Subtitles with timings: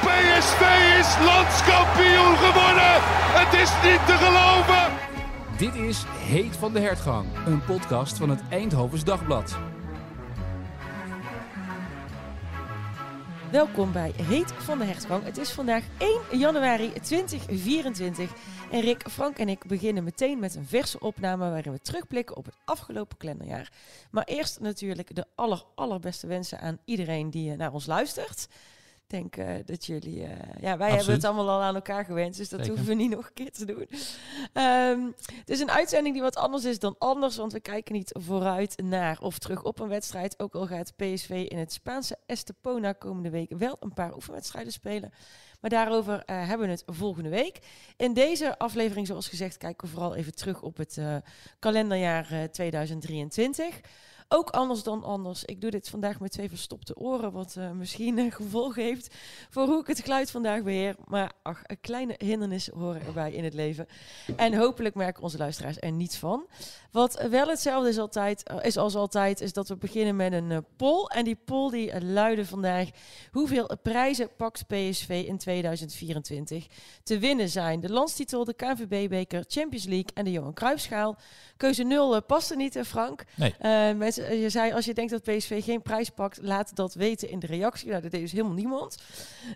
[0.00, 0.62] PSV
[1.00, 2.94] is landskampioen geworden.
[3.40, 4.98] Het is niet te geloven.
[5.56, 9.56] Dit is Heet van de Hertgang, een podcast van het Eindhovens Dagblad.
[13.50, 15.24] Welkom bij Heet van de Hertgang.
[15.24, 18.30] Het is vandaag 1 januari 2024.
[18.70, 22.44] En Rick, Frank en ik beginnen meteen met een verse opname waarin we terugblikken op
[22.44, 23.72] het afgelopen kalenderjaar.
[24.10, 28.48] Maar eerst natuurlijk de aller, allerbeste wensen aan iedereen die naar ons luistert
[29.10, 30.22] denk uh, dat jullie...
[30.22, 30.28] Uh,
[30.60, 33.26] ja, wij hebben het allemaal al aan elkaar gewenst, dus dat hoeven we niet nog
[33.26, 33.88] een keer te doen.
[34.64, 38.16] Um, het is een uitzending die wat anders is dan anders, want we kijken niet
[38.18, 40.38] vooruit naar of terug op een wedstrijd.
[40.38, 45.12] Ook al gaat PSV in het Spaanse Estepona komende week wel een paar oefenwedstrijden spelen.
[45.60, 47.58] Maar daarover uh, hebben we het volgende week.
[47.96, 51.00] In deze aflevering, zoals gezegd, kijken we vooral even terug op het
[51.58, 53.80] kalenderjaar 2023.
[54.32, 55.44] Ook anders dan anders.
[55.44, 59.14] Ik doe dit vandaag met twee verstopte oren, wat uh, misschien een gevolg heeft
[59.50, 60.96] voor hoe ik het geluid vandaag beheer.
[61.04, 63.86] Maar ach, een kleine hindernis horen erbij in het leven.
[64.36, 66.46] En hopelijk merken onze luisteraars er niets van.
[66.90, 70.50] Wat wel hetzelfde is, altijd, uh, is als altijd, is dat we beginnen met een
[70.50, 71.04] uh, poll.
[71.04, 72.88] En die poll die luidde vandaag,
[73.30, 76.66] hoeveel prijzen pakt PSV in 2024?
[77.02, 81.16] Te winnen zijn de landstitel, de KNVB-beker, Champions League en de Johan Cruijffschaal.
[81.56, 83.24] Keuze 0 past er niet, Frank.
[83.36, 83.94] Nee.
[83.94, 87.38] mensen je zei, als je denkt dat PSV geen prijs pakt, laat dat weten in
[87.38, 87.88] de reactie.
[87.88, 88.96] Nou, dat deed dus helemaal niemand.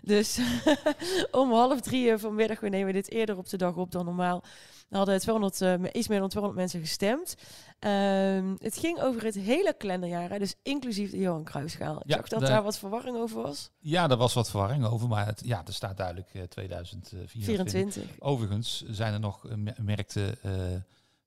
[0.03, 0.39] Dus
[1.31, 4.43] om half drie uh, vanmiddag, we nemen dit eerder op de dag op dan normaal,
[4.89, 7.35] hadden 200, uh, iets meer dan 200 mensen gestemd.
[7.79, 12.01] Um, het ging over het hele kalenderjaar, hè, dus inclusief de Johan Cruijffschaal.
[12.05, 12.45] Ja, zag dat de...
[12.45, 13.71] daar wat verwarring over was.
[13.79, 18.03] Ja, er was wat verwarring over, maar het, ja, er staat duidelijk uh, 2024.
[18.19, 19.47] Overigens zijn er nog
[19.77, 20.37] merkte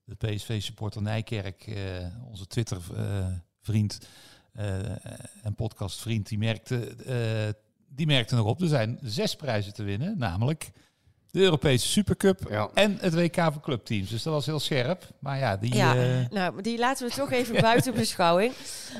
[0.05, 1.77] de PSV-supporter Nijkerk,
[2.31, 3.99] onze Twitter-vriend
[5.43, 6.97] en podcastvriend, die merkte,
[7.89, 8.61] die merkte nog op.
[8.61, 10.73] Er zijn zes prijzen te winnen, namelijk
[11.39, 12.71] de Europese Supercup ja.
[12.75, 14.11] en het WK voor clubteams.
[14.11, 15.05] Dus dat was heel scherp.
[15.19, 15.75] Maar ja, die...
[15.75, 15.95] Ja,
[16.31, 18.53] nou, die laten we toch even buiten beschouwing.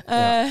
[0.07, 0.45] Ja.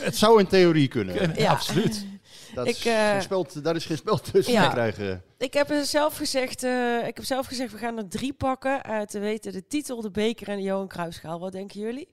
[0.00, 1.16] het zou in theorie kunnen.
[1.16, 1.50] kunnen ja.
[1.50, 2.06] Absoluut.
[2.54, 5.22] Dat, ik, uh, is speld, daar is geen spel tussen ja, te krijgen.
[5.38, 8.80] Ik heb zelf gezegd, uh, ik heb zelf gezegd, we gaan er drie pakken.
[8.88, 11.40] Uh, te weten de titel, de beker en de Johan Cruijffschaal.
[11.40, 12.08] Wat denken jullie?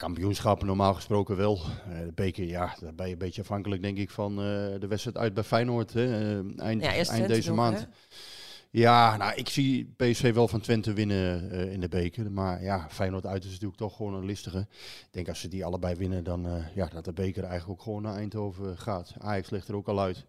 [0.00, 1.56] Ja, kampioenschappen normaal gesproken wel.
[2.04, 5.34] de beker, ja, daar ben je een beetje afhankelijk denk ik van de wedstrijd uit
[5.34, 5.92] bij Feyenoord.
[5.92, 7.78] Hè, eind, ja, eind deze maand.
[7.78, 7.84] Hè?
[8.72, 12.32] Ja, nou, ik zie PSV wel van Twente winnen uh, in de beker.
[12.32, 14.58] Maar ja, Feyenoord uit is natuurlijk toch gewoon een listige.
[14.58, 17.84] Ik denk als ze die allebei winnen, dan uh, ja, dat de beker eigenlijk ook
[17.84, 19.14] gewoon naar Eindhoven gaat.
[19.18, 20.26] Ajax ligt er ook al uit.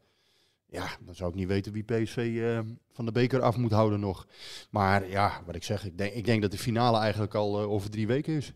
[0.66, 2.60] Ja, dan zou ik niet weten wie PSV uh,
[2.92, 4.28] van de beker af moet houden nog.
[4.70, 7.90] Maar ja, wat ik zeg, ik denk, ik denk dat de finale eigenlijk al over
[7.90, 8.54] drie weken is.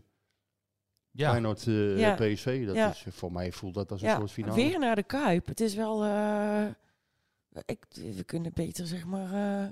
[1.16, 1.30] Ja.
[1.30, 1.62] Feyenoord
[1.96, 2.14] ja.
[2.14, 2.90] PSV, dat ja.
[2.90, 4.54] is, voor mij voelt dat als een soort finale.
[4.54, 5.46] Weer naar de Kuip.
[5.46, 6.04] Het is wel
[7.64, 7.78] ik,
[8.16, 9.68] we kunnen beter zeg maar uh,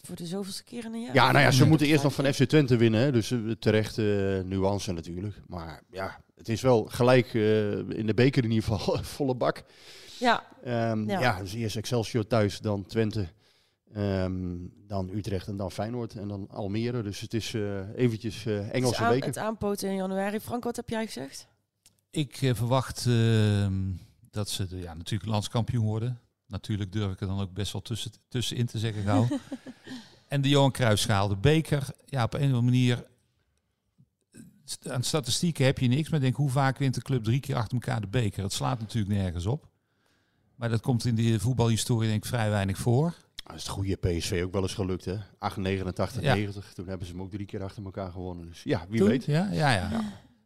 [0.00, 1.14] voor de zoveelste keer in een jaar.
[1.14, 3.00] Ja, nou ja, ze moeten eerst nog van FC Twente winnen.
[3.00, 5.36] Hè, dus terecht uh, nuance natuurlijk.
[5.46, 9.64] Maar ja, het is wel gelijk in de beker in ieder geval volle bak.
[10.18, 10.44] Ja.
[10.90, 11.20] Um, ja.
[11.20, 11.40] ja.
[11.40, 13.28] dus eerst Excelsior thuis, dan Twente.
[13.96, 17.02] Um, dan Utrecht en dan Feyenoord en dan Almere.
[17.02, 17.52] Dus het is
[17.94, 19.26] eventjes Engelse het aan, beker.
[19.26, 20.40] Het aanpoten in januari.
[20.40, 21.46] Frank, wat heb jij gezegd?
[22.10, 23.92] Ik verwacht ehm,
[24.30, 26.20] dat ze de, ja, natuurlijk landskampioen worden.
[26.46, 29.28] Natuurlijk durf ik er dan ook best wel tussen, tussenin te zeggen gauw.
[30.28, 31.86] en de Johan Cruijffschaal, de beker.
[32.06, 33.10] Ja, op een of andere manier...
[34.82, 37.72] Aan statistieken heb je niks, maar denk hoe vaak wint de club drie keer achter
[37.72, 38.42] elkaar de beker?
[38.42, 39.68] Het slaat natuurlijk nergens op.
[40.54, 43.14] Maar dat komt in de voetbalhistorie denk ik vrij weinig voor.
[43.42, 45.16] Dat is het goede PSV ook wel eens gelukt, hè?
[45.38, 46.34] 8, 89, ja.
[46.34, 46.72] 90.
[46.72, 48.46] Toen hebben ze hem ook drie keer achter elkaar gewonnen.
[48.46, 49.24] Dus ja, wie weet.
[49.24, 49.90] Ja, ja, ja.
[49.90, 50.00] ja.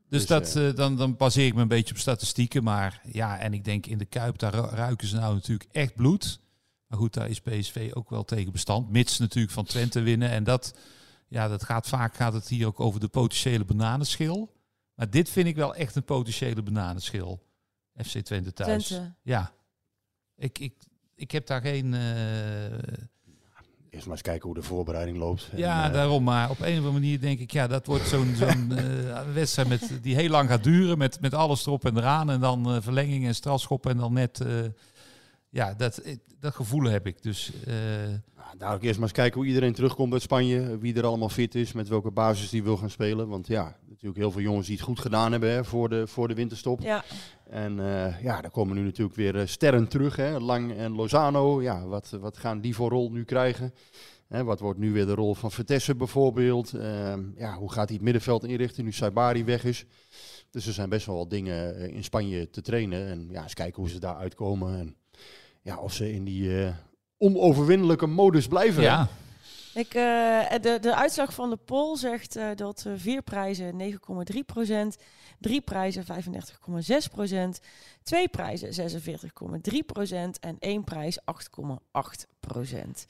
[0.08, 2.64] Dus, dus dat, uh, dan, dan baseer ik me een beetje op statistieken.
[2.64, 6.40] Maar ja, en ik denk in de Kuip, daar ruiken ze nou natuurlijk echt bloed.
[6.87, 8.90] Maar goed, daar is PSV ook wel tegen bestand.
[8.90, 10.31] Mits natuurlijk van Twente winnen.
[10.31, 10.75] En dat,
[11.28, 14.54] ja, dat gaat vaak gaat het hier ook over de potentiële bananenschil.
[14.94, 17.42] Maar dit vind ik wel echt een potentiële bananenschil.
[18.04, 18.87] FC Twente thuis.
[18.87, 19.14] Twente.
[19.22, 19.52] Ja.
[20.37, 20.75] Ik, ik,
[21.16, 21.92] ik heb daar geen...
[21.92, 22.00] Uh...
[23.90, 25.50] Eerst maar eens kijken hoe de voorbereiding loopt.
[25.54, 25.94] Ja, en, uh...
[25.94, 26.24] daarom.
[26.24, 29.68] Maar op een of andere manier denk ik, ja, dat wordt zo'n zo'n uh, wedstrijd
[29.68, 30.98] met, die heel lang gaat duren.
[30.98, 32.30] Met, met alles erop en eraan.
[32.30, 34.44] En dan verlenging en strafschoppen en dan net
[35.50, 36.02] ja, dat,
[36.40, 37.22] dat gevoel heb ik.
[37.22, 37.75] Dus, uh...
[38.58, 40.78] nou, ik eerst maar eens kijken hoe iedereen terugkomt uit Spanje.
[40.78, 43.28] Wie er allemaal fit is, met welke basis die wil gaan spelen.
[43.28, 46.28] Want ja, natuurlijk heel veel jongens die het goed gedaan hebben hè, voor, de, voor
[46.28, 46.81] de winterstop.
[46.81, 47.04] Ja.
[47.50, 50.16] En uh, ja, daar komen nu natuurlijk weer sterren terug.
[50.16, 50.38] Hè.
[50.38, 53.75] Lang en Lozano, ja, wat, wat gaan die voor rol nu krijgen?
[54.28, 56.72] Hè, wat wordt nu weer de rol van Vertesse bijvoorbeeld?
[56.72, 59.84] Ehm, ja, hoe gaat hij het middenveld inrichten nu Saibari weg is?
[60.50, 63.06] Dus er zijn best wel wat dingen in Spanje te trainen.
[63.06, 64.78] En ja, eens kijken hoe ze daar uitkomen.
[64.78, 64.96] En,
[65.66, 66.68] ja, of ze in die uh,
[67.18, 68.82] onoverwinnelijke modus blijven.
[68.82, 69.08] Ja.
[69.74, 73.98] Ik, uh, de, de uitslag van de poll zegt uh, dat vier prijzen
[74.34, 74.96] 9,3 procent,
[75.38, 76.10] drie prijzen 35,6
[77.10, 77.60] procent,
[78.02, 78.90] twee prijzen
[79.72, 81.76] 46,3 procent en één prijs 8,8
[82.40, 83.06] procent.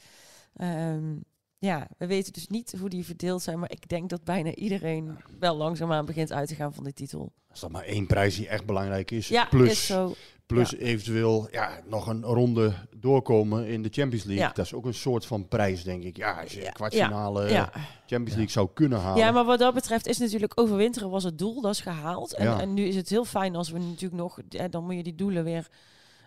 [0.61, 1.25] Um,
[1.59, 5.19] ja, we weten dus niet hoe die verdeeld zijn, maar ik denk dat bijna iedereen
[5.39, 7.33] wel langzaamaan begint uit te gaan van de titel.
[7.53, 9.29] Is dat maar één prijs die echt belangrijk is?
[9.29, 10.15] Ja, plus, is zo.
[10.47, 14.51] Plus eventueel ja, nog een ronde doorkomen in de Champions League.
[14.55, 16.17] Dat is ook een soort van prijs, denk ik.
[16.17, 17.69] Ja, als je kwartfinale
[18.07, 19.19] Champions League zou kunnen halen.
[19.19, 21.61] Ja, maar wat dat betreft is natuurlijk overwinteren was het doel.
[21.61, 22.35] Dat is gehaald.
[22.35, 24.39] En, en nu is het heel fijn als we natuurlijk nog...
[24.71, 25.69] dan moet je die doelen weer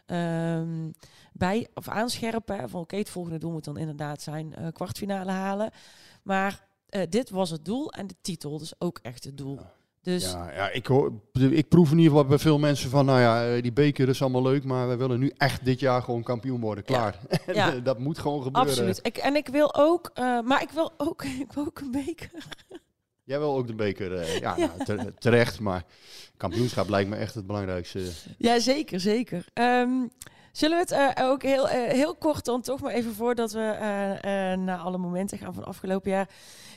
[0.06, 0.94] um,
[1.34, 2.70] bij of aanscherpen.
[2.70, 5.72] Van oké, het volgende doel moet dan inderdaad zijn uh, kwartfinale halen.
[6.24, 9.60] Maar uh, dit was het doel en de titel dus ook echt het doel.
[10.02, 13.20] Dus ja, ja ik, hoor, ik proef in ieder geval bij veel mensen van, nou
[13.20, 16.24] ja, eh, die beker is allemaal leuk, maar we willen nu echt dit jaar gewoon
[16.24, 16.84] kampioen worden.
[16.84, 17.20] Klaar.
[17.54, 17.72] Ja.
[17.72, 18.72] dat moet gewoon gebeuren.
[18.72, 19.00] Absoluut.
[19.02, 22.30] Ik, en ik wil ook, uh, maar ik wil ook, ik wil ook een beker.
[23.24, 24.56] Jij wil ook de beker, uh, ja,
[24.88, 25.84] Nou, terecht, maar
[26.38, 28.12] kampioenschap lijkt me echt het belangrijkste.
[28.38, 29.46] Ja, zeker, zeker.
[29.54, 30.12] Um,
[30.60, 33.76] Zullen we het uh, ook heel, uh, heel kort dan toch maar even voordat we
[33.76, 36.30] uh, naar alle momenten gaan van afgelopen jaar,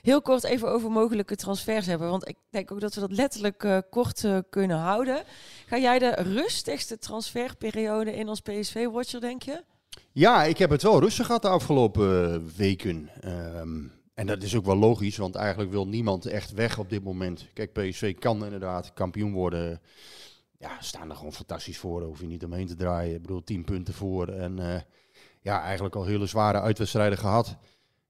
[0.03, 2.09] heel kort even over mogelijke transfers hebben.
[2.09, 5.23] Want ik denk ook dat we dat letterlijk kort kunnen houden.
[5.67, 9.65] Ga jij de rustigste transferperiode in als PSV-watcher, denk je?
[10.13, 13.11] Ja, ik heb het wel rustig gehad de afgelopen weken.
[13.25, 17.05] Um, en dat is ook wel logisch, want eigenlijk wil niemand echt weg op dit
[17.05, 17.47] moment.
[17.53, 19.81] Kijk, PSV kan inderdaad kampioen worden
[20.63, 22.01] ja, staan er gewoon fantastisch voor.
[22.01, 23.15] Daar hoef je niet omheen te draaien.
[23.15, 24.29] Ik bedoel, tien punten voor.
[24.29, 24.75] En uh,
[25.41, 27.57] ja, eigenlijk al hele zware uitwedstrijden gehad.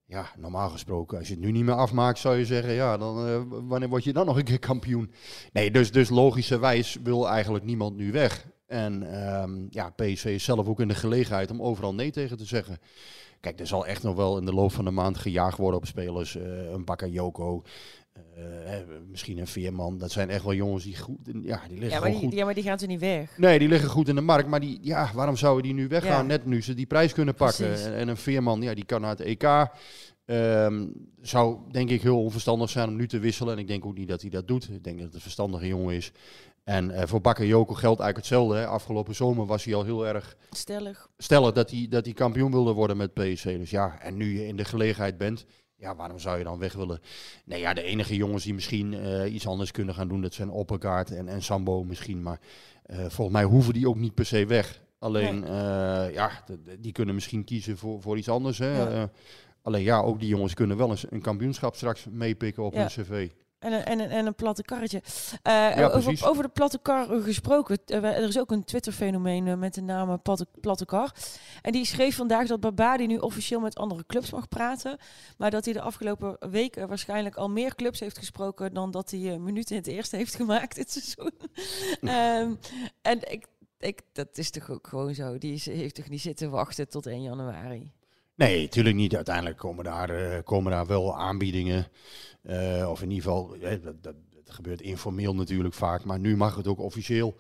[0.04, 3.28] Ja, normaal gesproken, als je het nu niet meer afmaakt, zou je zeggen, ja, dan
[3.28, 5.12] uh, wanneer word je dan nog een keer kampioen?
[5.52, 8.46] Nee, dus, dus logischerwijs wil eigenlijk niemand nu weg.
[8.66, 12.44] En um, ja, PSV is zelf ook in de gelegenheid om overal nee tegen te
[12.44, 12.78] zeggen.
[13.42, 15.86] Kijk, er zal echt nog wel in de loop van de maand gejaagd worden op
[15.86, 16.36] spelers.
[16.36, 17.62] Uh, een Bakayoko,
[18.38, 18.74] uh,
[19.10, 19.98] misschien een Veerman.
[19.98, 21.18] Dat zijn echt wel jongens die goed...
[21.42, 22.32] Ja, die liggen ja, maar die, goed.
[22.32, 23.38] Ja, maar die gaan ze niet weg.
[23.38, 24.48] Nee, die liggen goed in de markt.
[24.48, 26.26] Maar die, ja, waarom zouden die nu weggaan?
[26.26, 27.74] Net nu ze die prijs kunnen pakken.
[27.84, 29.68] En, en, een Veerman, ja, die kan naar het EK.
[30.24, 33.52] Um, zou denk ik heel onverstandig zijn om nu te wisselen.
[33.52, 34.68] En ik denk ook niet dat hij dat doet.
[34.70, 36.12] Ik denk dat het een verstandige jongen is.
[36.64, 38.56] En uh, voor Bakker Joko geldt eigenlijk hetzelfde.
[38.56, 38.66] Hè.
[38.66, 42.72] Afgelopen zomer was hij al heel erg stellig, stellig dat, hij, dat hij kampioen wilde
[42.72, 43.44] worden met PSC.
[43.44, 45.44] Dus ja, en nu je in de gelegenheid bent,
[45.76, 47.00] ja, waarom zou je dan weg willen?
[47.44, 50.50] Nee, ja, de enige jongens die misschien uh, iets anders kunnen gaan doen, dat zijn
[50.50, 52.22] Opperkaart en, en Sambo misschien.
[52.22, 52.40] Maar
[52.86, 54.82] uh, volgens mij hoeven die ook niet per se weg.
[54.98, 56.12] Alleen, nee.
[56.12, 56.30] ja,
[56.78, 58.58] die kunnen misschien kiezen voor, voor iets anders.
[58.58, 58.82] Hè.
[58.82, 59.10] Ja.
[59.62, 62.78] alleen ja, ook die jongens kunnen wel eens een kampioenschap straks meepikken op ja.
[62.78, 63.28] hun cv.
[63.62, 65.02] En een, en, een, en een platte karretje.
[65.06, 67.78] Uh, ja, over, over, de platte kar gesproken.
[67.86, 71.14] er is ook een Twitter-fenomeen uh, met de naam platte, platte kar.
[71.62, 74.98] En die schreef vandaag dat Babadi nu officieel met andere clubs mag praten.
[75.36, 79.38] Maar dat hij de afgelopen weken waarschijnlijk al meer clubs heeft gesproken dan dat hij
[79.38, 81.32] minuten in het eerste heeft gemaakt dit seizoen.
[82.00, 82.58] um,
[83.12, 83.46] en ik,
[83.78, 85.38] ik, dat is toch ook gewoon zo.
[85.38, 87.92] Die is, heeft toch niet zitten wachten tot 1 januari?
[88.34, 89.16] Nee, natuurlijk niet.
[89.16, 91.86] Uiteindelijk komen daar, komen daar wel aanbiedingen.
[92.42, 96.56] Uh, of in ieder geval, ja, dat, dat, gebeurt informeel natuurlijk vaak, maar nu mag
[96.56, 97.36] het ook officieel.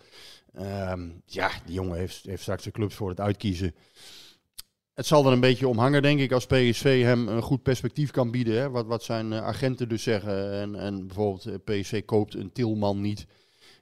[0.58, 3.74] Um, ja, die jongen heeft, heeft straks de clubs voor het uitkiezen.
[4.94, 8.10] Het zal er een beetje om hangen, denk ik, als PSV hem een goed perspectief
[8.10, 8.54] kan bieden.
[8.54, 8.70] Hè?
[8.70, 10.52] Wat, wat zijn agenten dus zeggen.
[10.52, 13.26] En, en bijvoorbeeld PSV koopt een Tilman niet.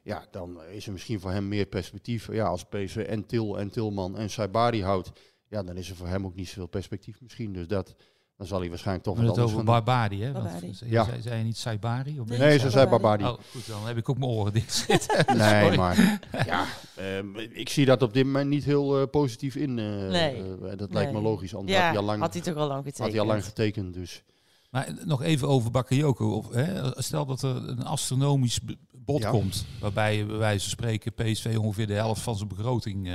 [0.02, 2.32] Ja, dan is er misschien voor hem meer perspectief.
[2.32, 5.12] Ja, als PSV en Til en Tilman en Saibari houdt.
[5.50, 7.52] Ja, dan is er voor hem ook niet zoveel perspectief misschien.
[7.52, 7.94] Dus dat,
[8.36, 10.32] dan zal hij waarschijnlijk toch wat het over Barbari, hè?
[10.32, 10.72] Barbari.
[10.84, 11.04] ja.
[11.04, 12.20] Zei, zei je niet Saibari?
[12.20, 13.24] Of nee, nee ze zei Barbari.
[13.24, 15.36] Oh, goed, dan heb ik ook mijn oren dicht zitten.
[15.36, 16.66] nee, maar ja,
[16.98, 19.78] uh, ik zie dat op dit moment niet heel uh, positief in.
[19.78, 20.56] Uh, nee.
[20.60, 20.88] dat nee.
[20.90, 22.98] lijkt me logisch, anders ja, had hij al lang, had hij toch al lang getekend.
[22.98, 24.22] Had hij al lang getekend, dus...
[24.70, 26.30] Maar nog even over Bakayoko.
[26.30, 28.60] Of, hè, stel dat er een astronomisch
[28.92, 29.64] bod komt.
[29.80, 33.08] Waarbij bij wijze van spreken PSV ongeveer de helft van zijn begroting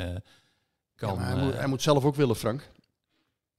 [0.95, 2.69] hij, moet, hij, moet, zelf ook willen, Frank.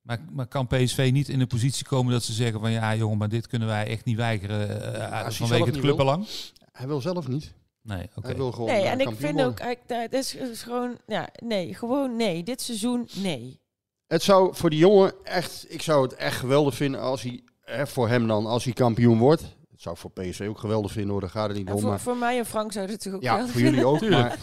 [0.01, 3.19] Maar, maar kan PSV niet in de positie komen dat ze zeggen van ja jongen,
[3.19, 6.27] maar dit kunnen wij echt niet weigeren uh, vanwege het clubbelang?
[6.73, 7.53] Hij wil zelf niet.
[7.83, 8.27] Nee, oké.
[8.27, 12.17] Hij wil gewoon Nee, en ik vind ook, het is, is gewoon, ja, nee, gewoon
[12.17, 12.43] nee.
[12.43, 13.61] Dit seizoen, nee.
[14.07, 17.87] Het zou voor die jongen echt, ik zou het echt geweldig vinden als hij, hè,
[17.87, 19.56] voor hem dan, als hij kampioen wordt.
[19.77, 21.81] Dat zou ik voor PSV ook geweldig vinden hoor, daar gaat het niet om.
[21.81, 22.01] Voor, maar...
[22.01, 24.09] voor mij en Frank zou het natuurlijk ook Ja, voor jullie ook.
[24.09, 24.39] maar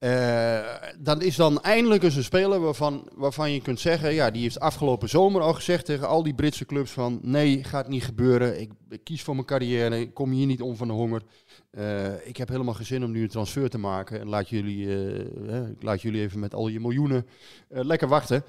[0.00, 4.42] uh, dan is dan eindelijk eens een speler waarvan, waarvan je kunt zeggen, ja, die
[4.42, 8.60] heeft afgelopen zomer al gezegd tegen al die Britse clubs van, nee, gaat niet gebeuren.
[8.60, 11.22] Ik, ik kies voor mijn carrière, ik kom hier niet om van de honger.
[11.70, 14.20] Uh, ik heb helemaal geen zin om nu een transfer te maken.
[14.20, 17.26] En laat jullie, uh, laat jullie even met al je miljoenen
[17.68, 18.44] lekker wachten.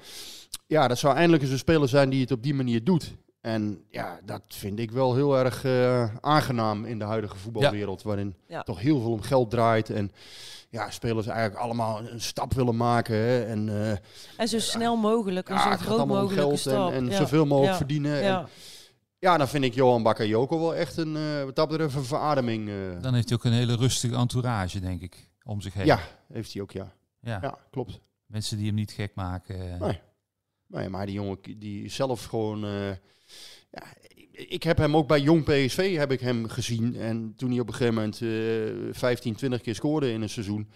[0.66, 3.14] Ja, dat zou eindelijk eens een speler zijn die het op die manier doet.
[3.40, 8.02] En ja, dat vind ik wel heel erg uh, aangenaam in de huidige voetbalwereld.
[8.02, 8.62] Waarin ja.
[8.62, 9.90] toch heel veel om geld draait.
[9.90, 10.12] En
[10.68, 13.16] ja, spelers eigenlijk allemaal een stap willen maken.
[13.16, 13.90] Hè, en, uh,
[14.36, 16.92] en zo snel mogelijk, en zo groot mogelijk geld stap.
[16.92, 18.22] En, en zoveel mogelijk verdienen.
[18.22, 18.48] En,
[19.18, 22.70] ja, dan vind ik Johan Bakayoko wel echt een, uh, wat dat betreft, een verademing.
[23.00, 25.86] Dan heeft hij ook een hele rustige entourage, denk ik, om zich heen.
[25.86, 26.00] Ja,
[26.32, 26.92] heeft hij ook, ja.
[27.20, 28.00] Ja, ja klopt.
[28.26, 29.78] Mensen die hem niet gek maken.
[29.78, 30.00] Nee.
[30.66, 32.64] nee, maar die jongen die zelf gewoon
[33.70, 33.82] ja,
[34.32, 36.96] ik heb hem ook bij Jong PSV heb ik hem gezien.
[36.96, 40.70] En toen hij op een gegeven moment uh, 15, 20 keer scoorde in een seizoen.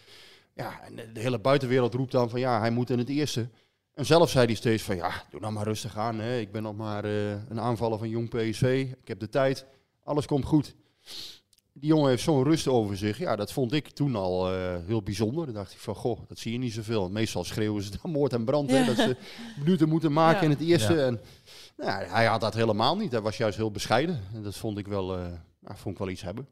[0.55, 3.49] Ja, en de hele buitenwereld roept dan van ja, hij moet in het eerste.
[3.95, 6.19] En zelf zei hij steeds van ja, doe nou maar rustig aan.
[6.19, 6.39] Hè.
[6.39, 8.87] Ik ben nog maar uh, een aanvaller van Jong PSV.
[9.03, 9.67] Ik heb de tijd.
[10.03, 10.75] Alles komt goed.
[11.73, 13.19] Die jongen heeft zo'n rust over zich.
[13.19, 15.45] Ja, dat vond ik toen al uh, heel bijzonder.
[15.45, 17.11] Dan dacht ik van, goh, dat zie je niet zoveel.
[17.11, 18.71] Meestal schreeuwen ze dan moord en brand.
[18.71, 18.77] Ja.
[18.77, 19.17] Hè, dat ze
[19.65, 20.45] minuten moeten maken ja.
[20.45, 20.95] in het eerste.
[20.95, 21.07] Ja.
[21.07, 21.21] En
[21.77, 23.13] nou, hij had dat helemaal niet.
[23.13, 24.21] Hij was juist heel bescheiden.
[24.35, 25.25] En dat vond ik wel, uh,
[25.61, 26.49] nou, vond ik wel iets hebben.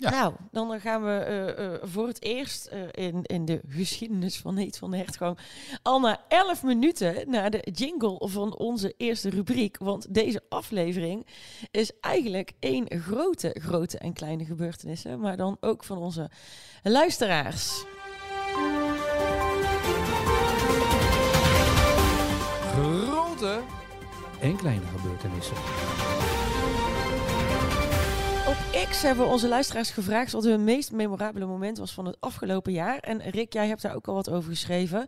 [0.00, 0.10] Ja.
[0.10, 1.26] Nou, dan gaan we
[1.58, 5.38] uh, uh, voor het eerst uh, in, in de geschiedenis van Heet van de Hertgang
[5.82, 9.78] al na 11 minuten naar de jingle van onze eerste rubriek.
[9.78, 11.26] Want deze aflevering
[11.70, 16.30] is eigenlijk één grote, grote en kleine gebeurtenissen, maar dan ook van onze
[16.82, 17.84] luisteraars.
[23.40, 23.62] Grote
[24.40, 25.56] en kleine gebeurtenissen.
[28.46, 32.16] Op X hebben we onze luisteraars gevraagd wat hun meest memorabele moment was van het
[32.20, 32.98] afgelopen jaar.
[32.98, 35.06] En Rick, jij hebt daar ook al wat over geschreven.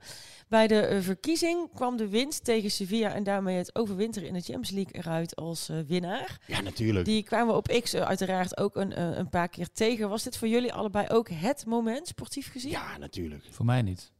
[0.48, 4.40] Bij de uh, verkiezing kwam de winst tegen Sevilla en daarmee het overwinteren in de
[4.40, 6.38] Champions League eruit als uh, winnaar.
[6.46, 7.04] Ja, natuurlijk.
[7.04, 10.08] Die kwamen we op X uh, uiteraard ook een, een paar keer tegen.
[10.08, 12.70] Was dit voor jullie allebei ook het moment, sportief gezien?
[12.70, 13.44] Ja, natuurlijk.
[13.50, 14.12] Voor mij niet.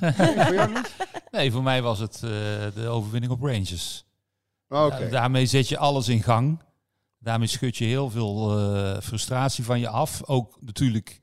[0.00, 0.94] Nee, voor jou niet?
[1.30, 2.18] Nee, voor mij was het
[2.74, 4.04] de overwinning op Rangers.
[4.68, 5.08] Oh, okay.
[5.08, 6.62] daarmee zet je alles in gang.
[7.18, 10.22] Daarmee schud je heel veel uh, frustratie van je af.
[10.24, 11.20] Ook natuurlijk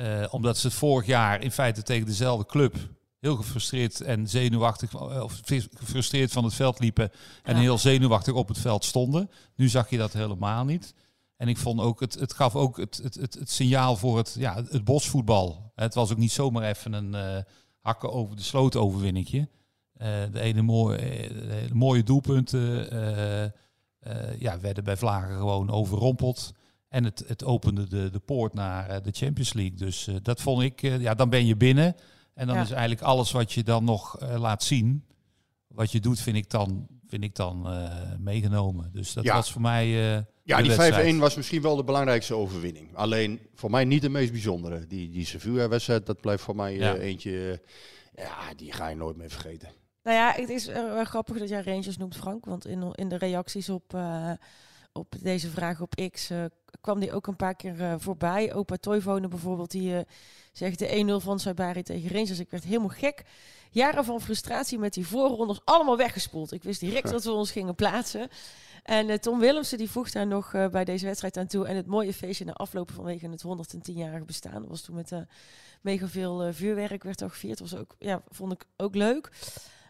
[0.00, 2.76] uh, omdat ze het vorig jaar in feite tegen dezelfde club
[3.24, 5.40] heel gefrustreerd en zenuwachtig, of
[5.74, 7.10] gefrustreerd van het veld liepen
[7.42, 7.60] en ja.
[7.60, 9.30] heel zenuwachtig op het veld stonden.
[9.56, 10.94] Nu zag je dat helemaal niet.
[11.36, 14.36] En ik vond ook, het, het gaf ook het, het, het, het signaal voor het,
[14.38, 15.72] ja, het bosvoetbal.
[15.74, 17.42] Het was ook niet zomaar even een uh,
[17.84, 19.48] hakken over de sloot overwinningje.
[20.32, 20.96] de ene mooie,
[21.68, 22.94] de mooie doelpunten
[24.06, 26.54] uh, ja, werden bij Vlagen gewoon overrompeld.
[26.88, 29.76] En het, het opende de, de poort naar de Champions League.
[29.76, 31.96] Dus uh, dat vond ik, ja, dan ben je binnen.
[32.34, 32.62] En dan ja.
[32.62, 35.04] is eigenlijk alles wat je dan nog laat zien,
[35.66, 37.68] wat je doet, vind ik dan, vind ik dan
[38.18, 38.92] meegenomen.
[38.92, 39.34] Dus dat ja.
[39.34, 40.26] was voor mij.
[40.44, 42.96] Ja, die 5-1 was misschien wel de belangrijkste overwinning.
[42.96, 44.86] Alleen voor mij niet de meest bijzondere.
[44.86, 46.94] Die, die Sevilla-wedstrijd, dat blijft voor mij ja.
[46.94, 47.60] eentje.
[48.14, 49.68] ja, die ga je nooit meer vergeten.
[50.02, 52.44] Nou ja, het is uh, wel grappig dat jij Rangers noemt, Frank.
[52.44, 54.30] Want in, in de reacties op, uh,
[54.92, 56.44] op deze vraag op X uh,
[56.80, 58.54] kwam die ook een paar keer voorbij.
[58.54, 60.04] Opa Toivonen bijvoorbeeld, die
[60.52, 62.38] zegt de 1-0 van Saibari tegen Rangers.
[62.38, 63.22] Ik werd helemaal gek.
[63.70, 66.52] Jaren van frustratie met die voorrondes allemaal weggespoeld.
[66.52, 68.28] Ik wist direct dat we ons gingen plaatsen.
[68.84, 71.66] En Tom Willemsen die voegt daar nog bij deze wedstrijd aan toe.
[71.66, 74.60] En het mooie feestje na aflopen vanwege het 110-jarige bestaan.
[74.60, 75.12] Dat was toen met
[75.80, 77.58] mega veel vuurwerk werd er gevierd.
[77.58, 79.30] Dat was ook, ja, vond ik ook leuk.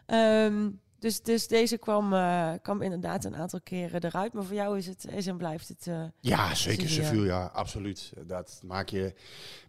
[0.07, 4.33] Um, dus, dus deze kwam, uh, kwam inderdaad een aantal keren eruit.
[4.33, 5.85] Maar voor jou is het is en blijft het.
[5.87, 8.13] Uh, ja, zeker Sevilla, ja, absoluut.
[8.25, 9.13] Dat maak je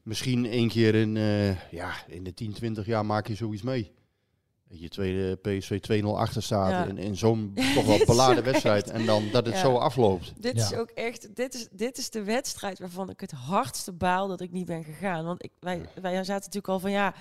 [0.03, 3.93] misschien één keer in, uh, ja, in de 10, 20 jaar maak je zoiets mee.
[4.69, 6.85] Je tweede PSV 2-0 achter staat ja.
[6.85, 8.91] in, in zo'n toch wel beladen wedstrijd.
[8.91, 9.61] En dan dat het ja.
[9.61, 10.33] zo afloopt.
[10.39, 14.29] Dit is ook echt, dit is, dit is de wedstrijd waarvan ik het hardste baal
[14.29, 15.25] dat ik niet ben gegaan.
[15.25, 17.15] Want ik, wij, wij zaten natuurlijk al van ja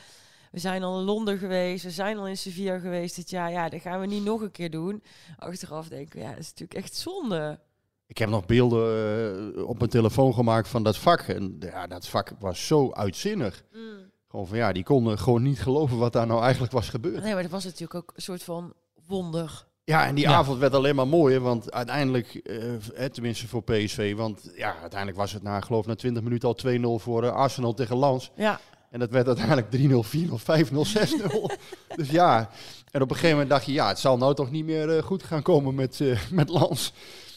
[0.55, 3.51] we zijn al in Londen geweest, we zijn al in Sevilla geweest dit jaar.
[3.51, 5.03] Ja, dat gaan we niet nog een keer doen.
[5.37, 7.59] Achteraf denken we, ja, dat is natuurlijk echt zonde.
[8.07, 11.21] Ik heb nog beelden op mijn telefoon gemaakt van dat vak.
[11.21, 13.63] En ja, dat vak was zo uitzinnig.
[13.73, 14.11] Mm.
[14.35, 17.23] Gewoon van ja, die konden gewoon niet geloven wat daar nou eigenlijk was gebeurd.
[17.23, 18.73] Nee, maar dat was natuurlijk ook een soort van
[19.07, 19.65] wonder.
[19.83, 24.51] Ja, en die avond werd alleen maar mooier, want uiteindelijk, uh, tenminste voor PSV, want
[24.55, 26.57] ja, uiteindelijk was het na, geloof na 20 minuten al
[26.99, 28.31] 2-0 voor uh, Arsenal tegen Lans.
[28.35, 28.59] Ja.
[28.89, 31.55] En dat werd uiteindelijk 3-0, 4-0, 5-0, 6-0.
[31.95, 32.49] dus ja,
[32.91, 35.03] en op een gegeven moment dacht je, ja, het zal nou toch niet meer uh,
[35.03, 36.01] goed gaan komen met,
[36.31, 36.93] met Lans.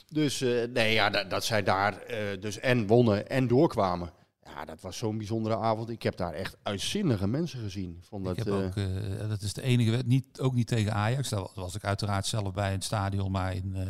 [0.08, 2.02] Dus nee, ja, dat, dat zij daar
[2.40, 4.12] dus en wonnen en doorkwamen.
[4.58, 5.88] Ja, dat was zo'n bijzondere avond.
[5.88, 7.98] Ik heb daar echt uitzinnige mensen gezien.
[8.02, 11.28] Vond dat, ik heb ook, uh, dat is de enige, niet, ook niet tegen Ajax.
[11.28, 13.82] Daar was ik uiteraard zelf bij in het stadion, maar in, uh,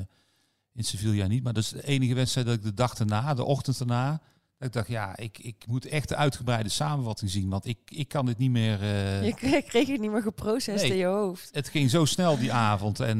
[0.73, 1.43] in Sevilla niet.
[1.43, 4.11] Maar dat is de enige wedstrijd dat ik de dag erna, de ochtend erna,
[4.59, 7.49] dat ik dacht, ja, ik, ik moet echt de uitgebreide samenvatting zien.
[7.49, 8.83] Want ik, ik kan dit niet meer...
[8.83, 9.25] Uh...
[9.25, 11.49] Je kreeg, het niet meer geprocessed in je hoofd.
[11.53, 13.01] Het ging zo snel die avond.
[13.01, 13.19] En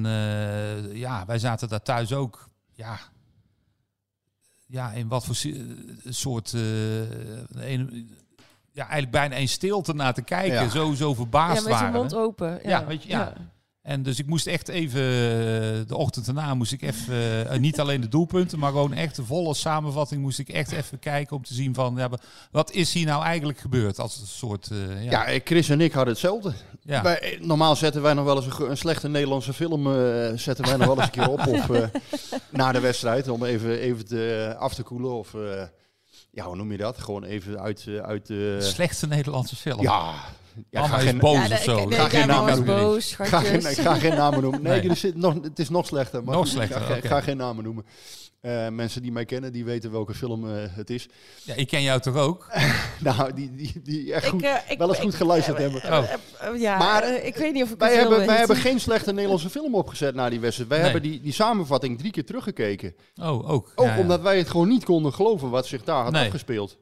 [0.95, 2.49] ja, wij zaten daar thuis ook...
[2.73, 2.99] Ja,
[4.69, 5.37] ja, in wat voor
[6.09, 6.53] soort.
[6.53, 6.63] Uh,
[7.51, 8.11] een,
[8.73, 10.63] ja, eigenlijk bijna een stilte naar te kijken.
[10.63, 10.69] Ja.
[10.69, 12.61] Zo, zo verbaasd ja, met je mond open.
[12.63, 13.33] Ja, weet je, ja.
[13.89, 17.15] En dus ik moest echt even, eh, de ochtend daarna moest ik even,
[17.53, 20.99] uh, niet alleen de doelpunten, maar gewoon echt de volle samenvatting moest ik echt even
[20.99, 22.11] kijken om te zien van, ja,
[22.51, 24.69] wat is hier nou eigenlijk gebeurd als een soort...
[24.73, 25.29] Uh, ja.
[25.29, 26.53] ja, Chris en ik hadden hetzelfde.
[26.83, 27.03] Ja.
[27.03, 30.77] Wij, normaal zetten wij nog wel eens een, een slechte Nederlandse film, uh, zetten wij
[30.77, 31.91] nog wel eens een keer op of
[32.51, 35.35] na de wedstrijd, om even, even te, af te koelen of...
[36.31, 36.99] ja, hoe noem je dat?
[36.99, 38.57] Gewoon even uit, uit de...
[38.61, 39.83] Slechtste Nederlandse film?
[39.83, 40.15] Ja,
[40.71, 41.87] ja, ga geen, boos of zo.
[41.87, 42.77] ga geen namen noemen.
[42.77, 44.63] Boos, ga, geen, ga geen namen noemen.
[44.63, 45.13] Nee, nee.
[45.13, 46.25] Er nog, het is nog slechter.
[46.25, 47.85] Maar nog slechter, ga, ga geen namen noemen.
[48.43, 51.09] Uh, mensen die mij kennen, die weten welke film uh, het is.
[51.45, 52.47] Ja, ik ken jou toch ook?
[53.01, 55.83] nou, die, die, die echt goed, uh, ik, wel eens ik, goed geluisterd hebben.
[55.85, 56.57] Oh.
[56.59, 59.75] ja, maar ik weet niet of ik wij hebben, wij hebben geen slechte Nederlandse film
[59.75, 60.69] opgezet na die wedstrijd.
[60.69, 60.91] Wij nee.
[60.91, 62.95] hebben die, die samenvatting drie keer teruggekeken.
[63.23, 63.73] Oh, ook.
[63.75, 66.25] Ook ja, omdat wij het gewoon niet konden geloven wat zich daar had nee.
[66.25, 66.77] afgespeeld.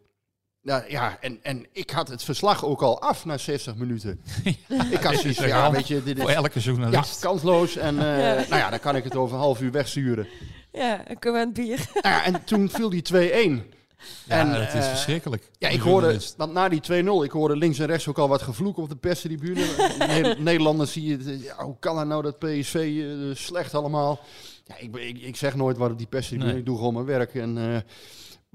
[0.66, 4.20] Ja, ja en, en ik had het verslag ook al af na 60 minuten.
[4.90, 6.02] ik had zoiets van, ja, weet je...
[6.02, 7.22] Dit is, Voor elke journalist.
[7.22, 7.76] Ja, kansloos.
[7.76, 8.35] En uh, ja.
[8.35, 10.29] nou ja, dan kan ik het over een half uur wegsturen.
[10.72, 11.79] Ja, een aan het bier.
[12.02, 13.14] Nou ja, en toen viel die 2-1.
[13.14, 15.50] Ja, en, het is uh, verschrikkelijk.
[15.59, 18.42] Ja, ik hoorde, want na die 2-0, ik hoorde links en rechts ook al wat
[18.42, 19.64] gevloek op de perstribune.
[20.38, 24.20] Nederlanders zie je, ja, hoe kan het nou dat PSV uh, slecht allemaal?
[24.64, 26.59] Ja, ik, ik, ik, zeg nooit wat op die perstribune, nee.
[26.59, 27.35] ik doe gewoon mijn werk.
[27.35, 27.76] En uh,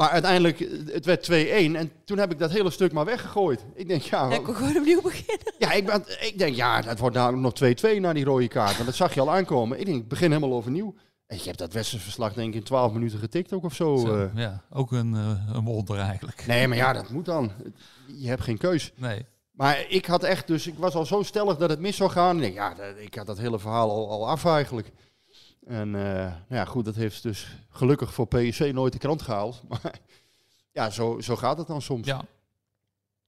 [0.02, 0.60] maar uiteindelijk,
[0.92, 1.34] het werd 2-1
[1.76, 3.66] en toen heb ik dat hele stuk maar weggegooid.
[3.74, 4.30] Ik denk, ja...
[4.32, 5.54] Ik wil gewoon opnieuw beginnen.
[5.58, 8.74] Ja, ik, ben, ik denk, ja, dat wordt namelijk nog 2-2 na die rode kaart.
[8.74, 9.80] Want dat zag je al aankomen.
[9.80, 10.96] Ik denk, ik begin helemaal overnieuw.
[11.28, 13.98] En je hebt dat wedstrijdverslag denk ik in 12 minuten getikt ook of zo.
[13.98, 14.24] zo uh.
[14.36, 16.44] Ja, ook een, uh, een wonder eigenlijk.
[16.48, 17.52] Nee, maar ja, dat moet dan.
[18.06, 18.92] Je hebt geen keus.
[18.96, 19.26] Nee.
[19.52, 22.54] Maar ik had echt, dus ik was al zo stellig dat het mis zou gaan.
[22.54, 24.92] Ja, ik had dat hele verhaal al, al af eigenlijk.
[25.66, 29.62] En uh, nou ja, goed, dat heeft dus gelukkig voor PSC nooit de krant gehaald.
[29.70, 30.00] Maar
[30.72, 32.08] ja, zo, zo gaat het dan soms.
[32.08, 32.26] Ja.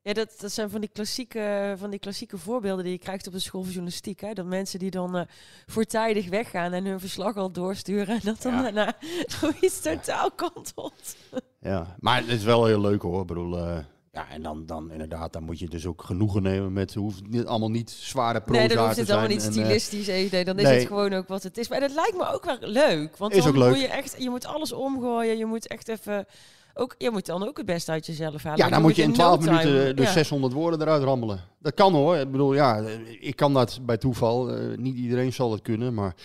[0.02, 3.34] Ja, dat, dat zijn van die, klassieke, van die klassieke voorbeelden die je krijgt op
[3.34, 4.20] de school van journalistiek.
[4.20, 4.34] Hè?
[4.34, 5.22] Dat mensen die dan uh,
[5.66, 8.16] voortijdig weggaan en hun verslag al doorsturen.
[8.16, 8.96] En dat dan daarna
[9.40, 11.16] zoiets totaal kantelt.
[11.60, 13.22] Ja, maar het is wel heel leuk hoor.
[13.22, 13.78] Ik bedoel, uh,
[14.14, 17.46] ja, en dan, dan inderdaad, dan moet je dus ook genoegen nemen met, hoeft niet,
[17.46, 20.64] allemaal niet zware proza Nee, dan hoeft het allemaal niet stilistisch, en, uh, dan is
[20.64, 20.80] nee.
[20.80, 21.68] het gewoon ook wat het is.
[21.68, 24.46] Maar dat lijkt me ook wel leuk, want is dan moet je echt, je moet
[24.46, 26.26] alles omgooien, je moet echt even
[26.74, 28.66] ook, je moet dan ook het beste uit jezelf halen.
[28.66, 30.12] Ja, dan moet je in 12 minuten de ja.
[30.12, 31.42] 600 woorden eruit rammelen.
[31.60, 32.16] Dat kan hoor.
[32.16, 32.84] Ik bedoel, ja,
[33.20, 34.58] ik kan dat bij toeval.
[34.58, 36.16] Uh, niet iedereen zal het kunnen, maar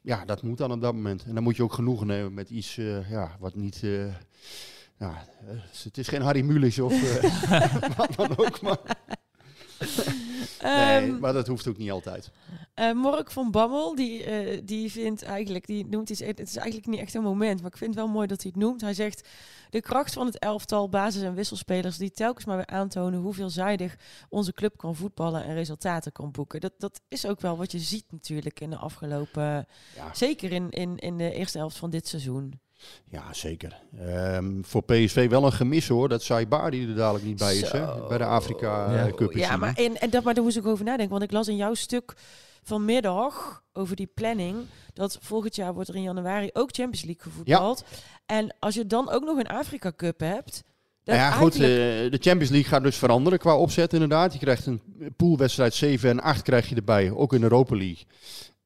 [0.00, 1.24] ja, dat moet dan op dat moment.
[1.24, 3.82] En dan moet je ook genoegen nemen met iets uh, ja, wat niet...
[4.98, 5.24] Ja,
[5.82, 6.94] het is geen Harry Mulisch of
[7.96, 8.78] wat dan ook, maar...
[10.62, 12.30] nee, um, maar dat hoeft ook niet altijd.
[12.74, 16.86] Uh, Mork van Bammel, die, uh, die vindt eigenlijk, die noemt iets, het is eigenlijk
[16.86, 18.80] niet echt een moment, maar ik vind het wel mooi dat hij het noemt.
[18.80, 19.28] Hij zegt,
[19.70, 23.96] de kracht van het elftal, basis- en wisselspelers die telkens maar weer aantonen hoe veelzijdig
[24.28, 26.60] onze club kan voetballen en resultaten kan boeken.
[26.60, 30.14] Dat, dat is ook wel wat je ziet natuurlijk in de afgelopen, ja.
[30.14, 32.60] zeker in, in, in de eerste helft van dit seizoen.
[33.08, 33.76] Ja, zeker.
[34.00, 38.06] Um, voor PSV wel een gemis hoor, dat Saibari er dadelijk niet bij is, hè?
[38.08, 39.10] bij de Afrika ja.
[39.10, 39.32] Cup.
[39.32, 41.56] Ja, maar, en, en dat, maar daar moest ik over nadenken, want ik las in
[41.56, 42.14] jouw stuk
[42.62, 44.56] vanmiddag over die planning,
[44.94, 47.84] dat volgend jaar wordt er in januari ook Champions League gevoetbald.
[47.90, 47.96] Ja.
[48.26, 50.64] En als je dan ook nog een Afrika Cup hebt,
[51.04, 54.32] nou ja, goed, uh, de Champions League gaat dus veranderen qua opzet inderdaad.
[54.32, 54.80] Je krijgt een
[55.16, 58.04] poolwedstrijd 7 en 8 krijg je erbij, ook in de Europa League.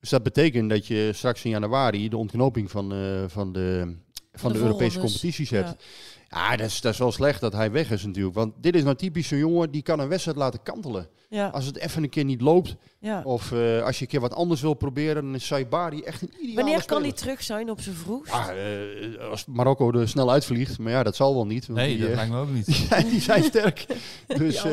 [0.00, 3.96] Dus dat betekent dat je straks in januari de ontknoping van, uh, van de,
[4.40, 5.84] van de, de Europese competities hebt.
[6.30, 6.50] Ja.
[6.50, 8.34] Ja, dat is, dat is wel slecht dat hij weg is natuurlijk.
[8.34, 11.08] Want dit is nou typisch zo'n jongen die kan een wedstrijd laten kantelen.
[11.28, 11.48] Ja.
[11.48, 12.76] Als het even een keer niet loopt.
[12.98, 13.22] Ja.
[13.24, 16.32] Of uh, als je een keer wat anders wil proberen, dan is Saibari echt een
[16.38, 18.26] ideale Wanneer kan hij terug zijn op zijn vroeg?
[18.26, 20.78] Ja, uh, als Marokko er snel uitvliegt.
[20.78, 21.68] Maar ja, dat zal wel niet.
[21.68, 22.66] Nee, die, dat uh, lijkt me ook niet.
[23.00, 23.86] Die, die zijn sterk.
[24.38, 24.64] dus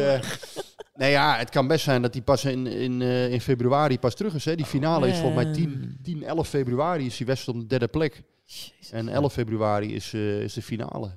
[0.93, 4.35] nee, ja, het kan best zijn dat hij pas in, in, in februari pas terug
[4.35, 4.45] is.
[4.45, 4.55] Hè.
[4.55, 7.87] Die finale is volgens mij 10, 10, 11 februari is die wedstrijd op de derde
[7.87, 8.23] plek.
[8.45, 8.91] Jezus.
[8.91, 11.11] En 11 februari is, is de finale.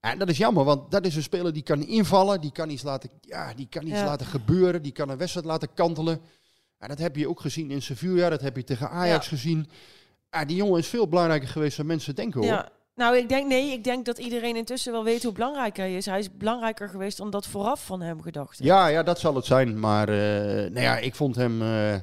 [0.00, 2.82] En dat is jammer, want dat is een speler die kan invallen, die kan iets
[2.82, 6.20] laten, ja, die kan iets laten gebeuren, die kan een wedstrijd laten kantelen.
[6.78, 9.68] En dat heb je ook gezien in Sevilla, dat heb je tegen Ajax gezien.
[10.30, 12.50] Ja, die jongen is veel belangrijker geweest dan mensen denken hoor.
[12.50, 12.68] Ja.
[12.94, 16.06] Nou, ik denk nee, ik denk dat iedereen intussen wel weet hoe belangrijk hij is.
[16.06, 18.58] Hij is belangrijker geweest dan dat vooraf van hem gedacht.
[18.58, 19.80] Ja, ja, dat zal het zijn.
[19.80, 20.16] Maar uh,
[20.70, 21.62] nou ja, ik vond hem.
[21.62, 21.94] Uh,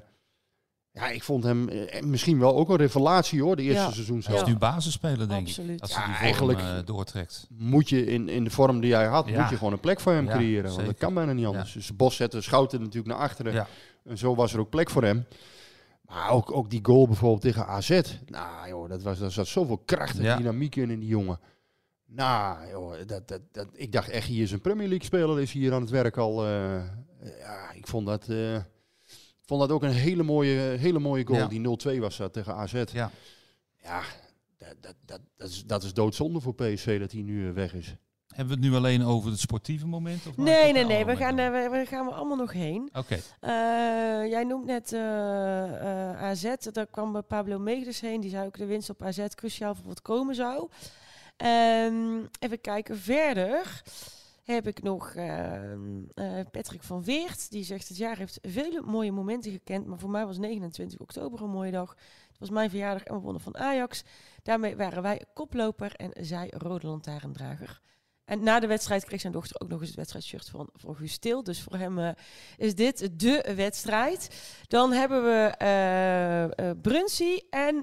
[0.97, 3.91] ja, ik vond hem eh, misschien wel ook een revelatie hoor, de eerste ja.
[3.91, 4.21] seizoen.
[4.25, 5.75] Hij is nu basisspeler, denk Absoluut.
[5.75, 5.81] ik.
[5.81, 7.47] Als hij ja, eigenlijk uh, doortrekt.
[7.57, 10.11] Moet je in, in de vorm die hij had, moet je gewoon een plek voor
[10.11, 10.73] hem creëren.
[10.73, 11.73] Want dat kan bijna niet anders.
[11.73, 13.67] Dus Bos zette Schouten natuurlijk naar achteren.
[14.03, 15.25] En zo was er ook plek voor hem.
[16.01, 18.01] Maar ook, ook die goal bijvoorbeeld tegen AZ.
[18.25, 21.39] Nou joh, dat was, daar zat zoveel kracht en dynamiek in in die jongen.
[22.05, 25.51] Nou joh, dat, dat, dat, ik dacht echt, hier is een Premier League speler, is
[25.51, 26.45] hier aan het werk al.
[26.45, 26.81] Uh,
[27.39, 28.27] ja, ik vond dat
[29.47, 31.47] vond dat ook een hele mooie, hele mooie goal.
[31.47, 32.83] Die 0-2 was dat tegen AZ.
[32.91, 33.11] Ja,
[33.77, 34.01] ja
[34.57, 37.73] dat, dat, dat, dat, is, dat is doodzonde voor PSV dat hij nu eh, weg
[37.73, 37.95] is.
[38.27, 40.27] Hebben we het nu alleen over het sportieve moment?
[40.27, 41.05] Of nee, nee, nee.
[41.05, 42.89] We gaan, uh, we, we, gaan er allemaal nog heen.
[42.93, 43.15] Oké.
[43.15, 43.49] Uh,
[44.29, 45.01] jij noemt net uh,
[46.23, 46.55] AZ.
[46.71, 48.21] Daar kwam Pablo Meegdes heen.
[48.21, 50.69] Die zei ook de winst op AZ cruciaal voor wat komen zou.
[51.37, 53.81] Um, even kijken verder
[54.53, 57.51] heb ik nog uh, uh, Patrick van Weert.
[57.51, 59.85] Die zegt: Het jaar heeft vele mooie momenten gekend.
[59.85, 61.95] Maar voor mij was 29 oktober een mooie dag.
[62.29, 64.03] Het was mijn verjaardag en we wonnen van Ajax.
[64.43, 67.81] Daarmee waren wij koploper en zij rode lantaarndrager.
[68.25, 71.13] En na de wedstrijd kreeg zijn dochter ook nog eens het wedstrijdshirt van, van Guus
[71.13, 71.43] Stil.
[71.43, 72.09] Dus voor hem uh,
[72.57, 74.29] is dit de wedstrijd.
[74.67, 75.55] Dan hebben we
[76.61, 77.75] uh, Brunsy en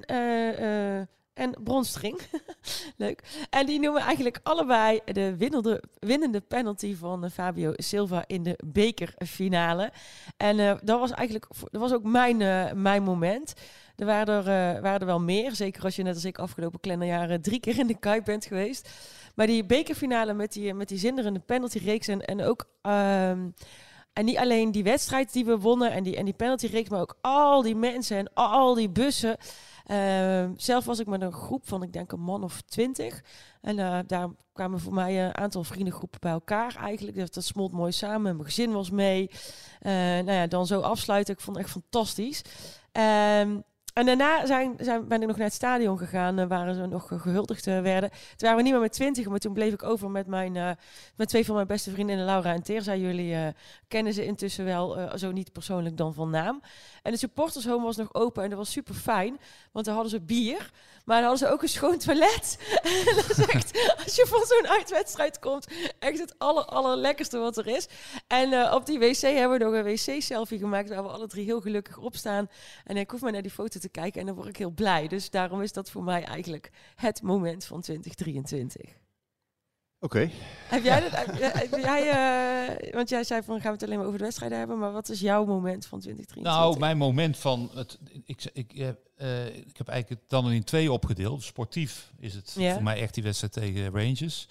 [1.34, 2.20] en Bronstring.
[2.96, 3.46] Leuk.
[3.50, 8.58] En die noemen eigenlijk allebei de winnende, winnende penalty van uh, Fabio Silva in de
[8.64, 9.92] bekerfinale.
[10.36, 13.54] En uh, dat was eigenlijk dat was ook mijn, uh, mijn moment.
[13.96, 17.42] Er waren er, waren er wel meer, zeker als je net als ik afgelopen kalenderjaren
[17.42, 18.90] drie keer in de Kuip bent geweest.
[19.34, 22.66] Maar die bekerfinale met die, met die zinderende penaltyreeks en, en ook...
[22.82, 23.48] Ehm,
[24.14, 27.16] en niet alleen die wedstrijd die we wonnen en die, en die penaltyreeks, maar ook
[27.20, 29.36] al die mensen en al die bussen.
[29.90, 33.22] Uh, zelf was ik met een groep van, ik denk een man of twintig.
[33.60, 37.32] En uh, daar kwamen voor mij een aantal vriendengroepen bij elkaar eigenlijk.
[37.32, 38.36] Dat, smolt mooi samen.
[38.36, 39.30] Mijn gezin was mee.
[39.30, 41.34] Uh, nou ja, dan zo afsluiten.
[41.34, 42.42] Ik vond het echt fantastisch.
[42.92, 43.62] Um,
[43.94, 47.06] en daarna zijn, zijn, ben ik nog naar het stadion gegaan, uh, waar ze nog
[47.08, 48.10] gehuldigd werden.
[48.10, 50.76] Toen waren we niet meer met twintig, maar toen bleef ik over met, mijn,
[51.16, 52.94] met twee van mijn beste vriendinnen, Laura en Teerza.
[52.94, 53.54] Jullie
[53.88, 56.62] kennen ze intussen wel, zo niet persoonlijk dan van naam.
[57.02, 59.38] En de supportershome was nog open en dat was super fijn,
[59.74, 60.70] want daar hadden ze bier.
[61.04, 62.58] Maar dan hadden ze ook een schoon toilet.
[63.08, 65.66] en dat is echt, als je van zo'n uitwedstrijd komt,
[65.98, 67.88] echt het aller, allerlekkerste wat er is.
[68.26, 71.44] En uh, op die wc hebben we nog een wc-selfie gemaakt, waar we alle drie
[71.44, 72.48] heel gelukkig op staan.
[72.84, 75.08] En ik hoef maar naar die foto te kijken en dan word ik heel blij.
[75.08, 79.03] Dus daarom is dat voor mij eigenlijk het moment van 2023.
[80.04, 80.30] Oké.
[80.68, 81.10] Heb jij dat?
[81.12, 82.02] Heb jij,
[82.86, 84.92] uh, want jij zei van gaan we het alleen maar over de wedstrijden hebben, maar
[84.92, 86.52] wat is jouw moment van 2023?
[86.52, 87.98] Nou, mijn moment van het.
[88.24, 88.88] Ik, ik, uh,
[89.46, 91.42] ik heb eigenlijk het dan in twee opgedeeld.
[91.42, 94.48] Sportief is het voor mij echt die wedstrijd tegen Rangers.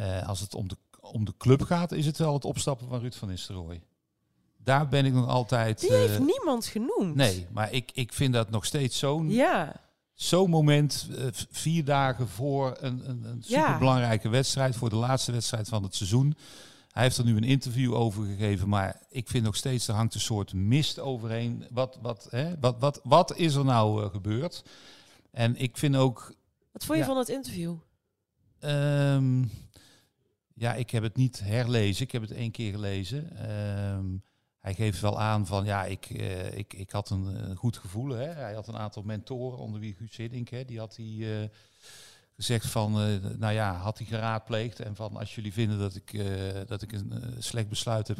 [0.00, 3.00] Uh, als het om de, om de club gaat, is het wel het opstappen van
[3.00, 3.82] Ruud van Nistelrooy.
[4.56, 5.80] Daar ben ik nog altijd.
[5.80, 7.14] Die heeft niemand genoemd.
[7.14, 9.30] Nee, maar ik, ik vind dat nog steeds zo'n.
[9.30, 9.87] Ja
[10.18, 15.68] zo'n moment, uh, vier dagen voor een, een, een superbelangrijke wedstrijd, voor de laatste wedstrijd
[15.68, 16.36] van het seizoen.
[16.92, 20.14] Hij heeft er nu een interview over gegeven, maar ik vind nog steeds, er hangt
[20.14, 21.64] een soort mist overheen.
[21.70, 24.64] Wat, wat, hè, wat, wat, wat is er nou uh, gebeurd?
[25.30, 26.34] En ik vind ook...
[26.72, 27.74] Wat vond je van het interview?
[28.60, 29.50] Um,
[30.54, 32.04] ja, ik heb het niet herlezen.
[32.04, 33.50] Ik heb het één keer gelezen.
[33.50, 34.22] Um,
[34.58, 38.08] hij geeft wel aan van ja, ik, uh, ik, ik had een, goed gevoel.
[38.08, 38.26] Hè.
[38.26, 41.48] Hij had een aantal mentoren, onder wie Guus Hiddink, hè, die had hij uh,
[42.36, 44.80] gezegd van, uh, nou ja, had hij geraadpleegd.
[44.80, 46.22] En van als jullie vinden dat ik,
[46.66, 48.18] dat ik een slecht besluit heb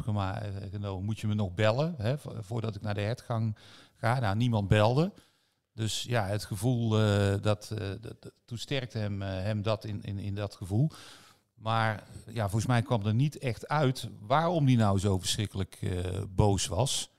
[0.71, 3.57] genomen, moet je me nog bellen, hè, voordat ik naar de hertgang
[3.95, 4.19] ga.
[4.19, 5.11] Nou, niemand belde.
[5.73, 6.89] Dus ja, het gevoel,
[7.41, 10.91] dat, dat, toen sterkte hem, hem dat in, in, in dat gevoel.
[11.61, 15.99] Maar ja, volgens mij kwam er niet echt uit waarom hij nou zo verschrikkelijk uh,
[16.29, 17.11] boos was.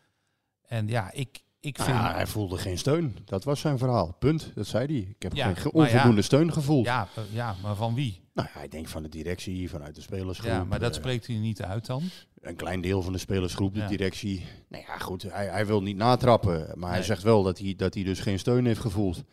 [0.66, 2.02] En ja, ik, ik nou vind...
[2.02, 3.16] Ja, hij voelde geen steun.
[3.24, 4.12] Dat was zijn verhaal.
[4.18, 4.52] Punt.
[4.54, 5.14] Dat zei hij.
[5.18, 6.86] Ik heb geen onvoldoende steun gevoeld.
[6.86, 8.20] Ja, ja, maar van wie?
[8.34, 10.50] Nou ja, ik denk van de directie, vanuit de spelersgroep.
[10.50, 12.02] Ja, maar dat spreekt hij niet uit dan?
[12.40, 14.46] Een klein deel van de spelersgroep, de directie.
[14.68, 16.78] Nou ja, goed, hij, hij wil niet natrappen.
[16.78, 19.24] Maar hij zegt wel dat hij, dat hij dus geen steun heeft gevoeld.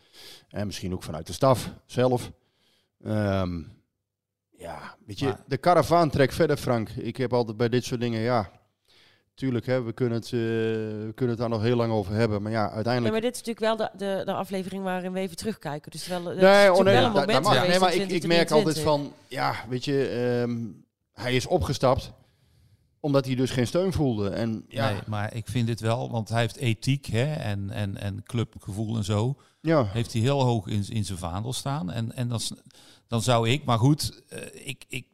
[0.48, 2.32] En misschien ook vanuit de staf zelf.
[3.06, 3.76] Um,
[4.58, 6.88] ja, weet je, de karavaan trekt verder, Frank.
[6.88, 8.50] Ik heb altijd bij dit soort dingen, ja...
[9.34, 12.42] Tuurlijk, hè, we, kunnen het, uh, we kunnen het daar nog heel lang over hebben.
[12.42, 13.04] Maar ja, uiteindelijk...
[13.04, 15.90] Ja, maar dit is natuurlijk wel de, de, de aflevering waarin we even terugkijken.
[15.90, 18.78] Dus wel, nee, oh, nee, wel een moment da, nee, maar ik, ik merk altijd
[18.78, 19.12] van...
[19.28, 20.10] Ja, weet je,
[20.42, 22.12] um, hij is opgestapt
[23.00, 24.28] omdat hij dus geen steun voelde.
[24.28, 24.90] En, ja.
[24.90, 28.96] Nee, maar ik vind dit wel, want hij heeft ethiek hè, en, en, en clubgevoel
[28.96, 29.36] en zo.
[29.60, 29.84] Ja.
[29.84, 31.90] Heeft hij heel hoog in, in zijn vaandel staan.
[31.90, 32.40] En, en dan,
[33.08, 35.06] dan zou ik, maar goed, uh, ik, ik,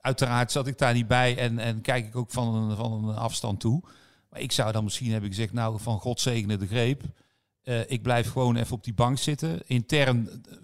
[0.00, 3.16] uiteraard zat ik daar niet bij en, en kijk ik ook van een, van een
[3.16, 3.82] afstand toe.
[4.30, 7.02] Maar ik zou dan misschien hebben gezegd, nou, van God zegene de greep.
[7.64, 9.60] Uh, ik blijf gewoon even op die bank zitten.
[9.66, 10.56] Intern uh,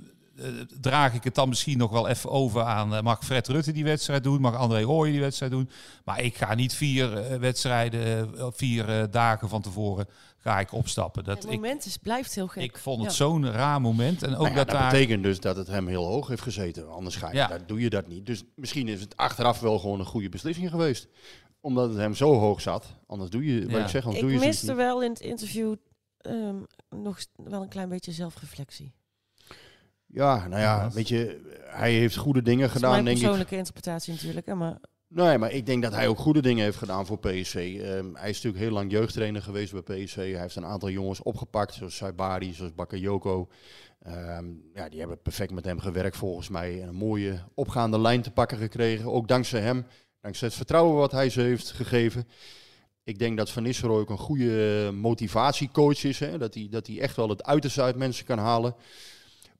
[0.80, 2.94] draag ik het dan misschien nog wel even over aan...
[2.94, 4.40] Uh, mag Fred Rutte die wedstrijd doen?
[4.40, 5.70] Mag André Rooij die wedstrijd doen?
[6.04, 10.06] Maar ik ga niet vier wedstrijden, vier dagen van tevoren
[10.46, 11.24] ga ik opstappen.
[11.24, 12.62] Dat het moment is, blijft heel gek.
[12.62, 14.22] Ik vond het zo'n raar moment.
[14.22, 14.90] En ook nou ja, dat, dat daar...
[14.90, 16.90] betekent dus dat het hem heel hoog heeft gezeten.
[16.90, 17.58] Anders ga je, ja.
[17.66, 18.26] doe je dat niet.
[18.26, 21.08] Dus misschien is het achteraf wel gewoon een goede beslissing geweest.
[21.60, 22.86] Omdat het hem zo hoog zat.
[23.06, 25.74] Anders doe je, wat ik zeg, ik doe je miste wel in het interview
[26.22, 28.94] um, nog wel een klein beetje zelfreflectie.
[30.06, 33.04] Ja, nou ja, weet je, hij heeft goede dingen gedaan, denk ik.
[33.04, 34.78] Mijn persoonlijke interpretatie natuurlijk, hè, maar...
[35.08, 37.54] Nee, maar ik denk dat hij ook goede dingen heeft gedaan voor PSC.
[37.54, 40.14] Um, hij is natuurlijk heel lang jeugdtrainer geweest bij PSC.
[40.14, 43.48] Hij heeft een aantal jongens opgepakt, zoals Saibari, zoals Bakayoko.
[44.06, 46.82] Um, ja, die hebben perfect met hem gewerkt volgens mij.
[46.82, 49.12] En een mooie opgaande lijn te pakken gekregen.
[49.12, 49.86] Ook dankzij hem,
[50.20, 52.28] dankzij het vertrouwen wat hij ze heeft gegeven.
[53.04, 56.18] Ik denk dat Van Nistelrooy ook een goede motivatiecoach is.
[56.18, 56.38] Hè?
[56.38, 58.74] Dat, hij, dat hij echt wel het uiterste uit mensen kan halen.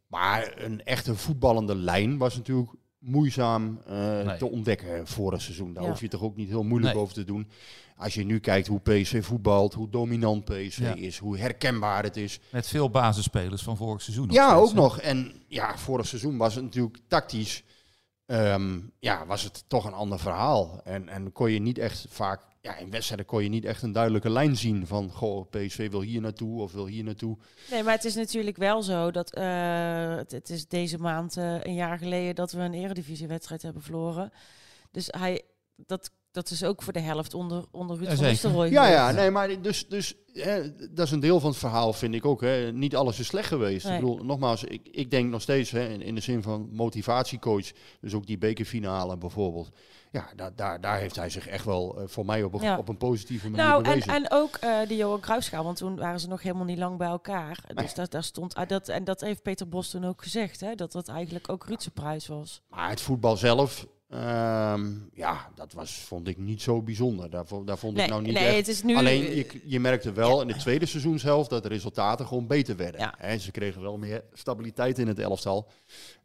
[0.06, 5.72] Maar een echte voetballende lijn was natuurlijk moeizaam uh, te ontdekken vorig seizoen.
[5.72, 7.48] Daar hoef je toch ook niet heel moeilijk over te doen.
[7.96, 12.40] Als je nu kijkt hoe PSV voetbalt, hoe dominant PSV is, hoe herkenbaar het is.
[12.50, 14.30] Met veel basisspelers van vorig seizoen.
[14.30, 15.00] Ja, ook nog.
[15.00, 17.64] En ja, vorig seizoen was het natuurlijk tactisch.
[18.26, 20.80] Um, ja, was het toch een ander verhaal.
[20.84, 23.92] En, en kon je niet echt vaak ja, in wedstrijden kon je niet echt een
[23.92, 27.37] duidelijke lijn zien van goh, PSV wil hier naartoe of wil hier naartoe.
[27.70, 31.62] Nee, maar het is natuurlijk wel zo dat uh, het, het, is deze maand uh,
[31.62, 34.33] een jaar geleden dat we een eredivisiewedstrijd hebben verloren.
[34.90, 35.42] Dus hij,
[35.76, 38.70] dat, dat is ook voor de helft onder, onder Ruud ja, van Nistelrooy.
[38.70, 42.14] Ja, ja, nee, maar dus, dus hè, dat is een deel van het verhaal, vind
[42.14, 42.40] ik ook.
[42.40, 42.72] Hè.
[42.72, 43.85] Niet alles is slecht geweest.
[43.85, 43.94] Nee.
[43.94, 47.72] Ik bedoel, nogmaals, ik, ik denk nog steeds hè, in, in de zin van motivatiecoach,
[48.00, 49.70] dus ook die bekerfinale bijvoorbeeld
[50.16, 52.88] ja, daar, daar, daar heeft hij zich echt wel uh, voor mij op een, op
[52.88, 54.14] een positieve manier nou, bewezen.
[54.14, 56.98] En, en ook uh, de Johan Cruijffschaal, want toen waren ze nog helemaal niet lang
[56.98, 57.64] bij elkaar.
[57.74, 60.74] Dus dat, daar stond, uh, dat, en dat heeft Peter Bos toen ook gezegd, hè,
[60.74, 62.62] dat dat eigenlijk ook Ruudse prijs was.
[62.68, 67.31] Maar het voetbal zelf, um, ja, dat was, vond ik niet zo bijzonder.
[67.31, 68.57] Daar, daar vond nee, ik nou niet nee, echt.
[68.57, 70.42] Het is nu, Alleen, je, je merkte wel ja.
[70.42, 73.00] in de tweede seizoenshelft dat de resultaten gewoon beter werden.
[73.00, 73.14] Ja.
[73.18, 75.68] He, ze kregen wel meer stabiliteit in het elftal.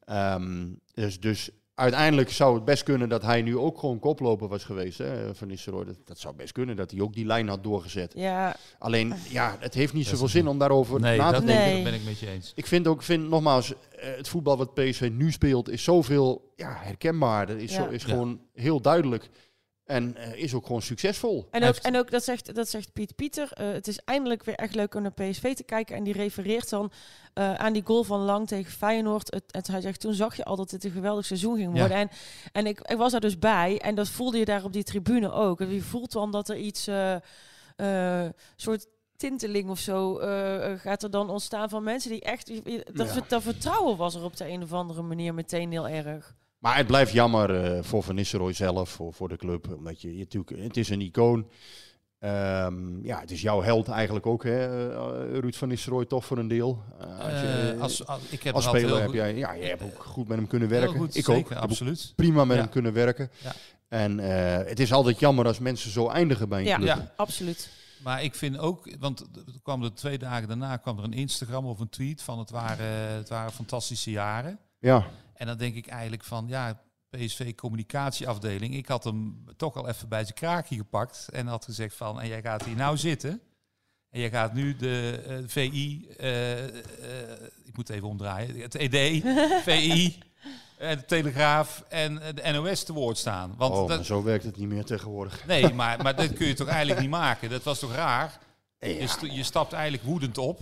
[0.09, 1.49] Um, dus, dus
[1.81, 4.97] uiteindelijk zou het best kunnen dat hij nu ook gewoon koploper was geweest.
[4.97, 5.85] Hè, van Nistelrooy.
[5.85, 8.13] Dat, dat zou best kunnen, dat hij ook die lijn had doorgezet.
[8.15, 8.55] Ja.
[8.79, 11.55] Alleen, ja, het heeft niet zoveel zin om daarover nee, na te denken.
[11.55, 12.51] Nee, dat ben ik met je eens.
[12.55, 17.47] Ik vind ook, vind, nogmaals, het voetbal wat PSV nu speelt is zoveel ja, herkenbaar.
[17.47, 17.83] Dat is, ja.
[17.83, 18.09] zo, is ja.
[18.09, 19.29] gewoon heel duidelijk.
[19.91, 21.47] En uh, is ook gewoon succesvol.
[21.51, 23.51] En ook, en ook dat, zegt, dat zegt Piet Pieter.
[23.61, 25.95] Uh, het is eindelijk weer echt leuk om naar PSV te kijken.
[25.95, 26.91] En die refereert dan
[27.33, 29.33] uh, aan die goal van Lang tegen Feyenoord.
[29.33, 31.97] Het, het, hij zegt, toen zag je al dat het een geweldig seizoen ging worden.
[31.97, 32.03] Ja.
[32.03, 32.09] En,
[32.51, 33.79] en ik, ik was daar dus bij.
[33.79, 35.61] En dat voelde je daar op die tribune ook.
[35.61, 36.89] En je voelt dan dat er iets...
[38.55, 42.51] soort tinteling of zo uh, gaat er dan ontstaan van mensen die echt...
[42.93, 43.21] Dat, ja.
[43.27, 46.35] dat vertrouwen was er op de een of andere manier meteen heel erg.
[46.61, 49.73] Maar het blijft jammer uh, voor Van Nistelrooy zelf, voor, voor de club.
[49.77, 51.47] Omdat je, je natuurlijk, het is een icoon.
[52.19, 56.37] Um, ja, het is jouw held eigenlijk ook, hè, uh, Ruud van Nistelrooy, toch voor
[56.37, 56.83] een deel.
[57.01, 60.03] Uh, als, je, als, als, ik heb als speler heb jij, ja, je hebt ook
[60.03, 60.97] goed met hem kunnen werken.
[60.97, 61.63] Goed, ik zeker, ook.
[61.63, 62.13] absoluut.
[62.15, 62.61] Prima met ja.
[62.61, 63.31] hem kunnen werken.
[63.43, 63.53] Ja.
[63.87, 64.17] En
[64.67, 66.87] het is altijd jammer als mensen zo eindigen bij een ja, club.
[66.87, 67.69] Ja, absoluut.
[68.03, 71.65] Maar ik vind ook, want er kwam er twee dagen daarna kwam er een Instagram
[71.65, 74.59] of een tweet van het waren, het waren fantastische jaren.
[74.79, 75.05] Ja.
[75.41, 78.75] En dan denk ik eigenlijk van, ja, PSV communicatieafdeling.
[78.75, 82.27] Ik had hem toch al even bij zijn kraakje gepakt en had gezegd van, en
[82.27, 83.41] jij gaat hier nou zitten.
[84.09, 86.67] En jij gaat nu de uh, VI, uh, uh,
[87.63, 89.23] ik moet even omdraaien, het ED,
[89.67, 90.19] VI,
[90.77, 93.53] de Telegraaf en de NOS te woord staan.
[93.57, 95.45] Want oh, dat, zo werkt het niet meer tegenwoordig.
[95.45, 97.49] Nee, maar, maar dat kun je toch eigenlijk niet maken.
[97.49, 98.39] Dat was toch raar?
[98.79, 100.59] Je, je, stapt eigenlijk woedend op,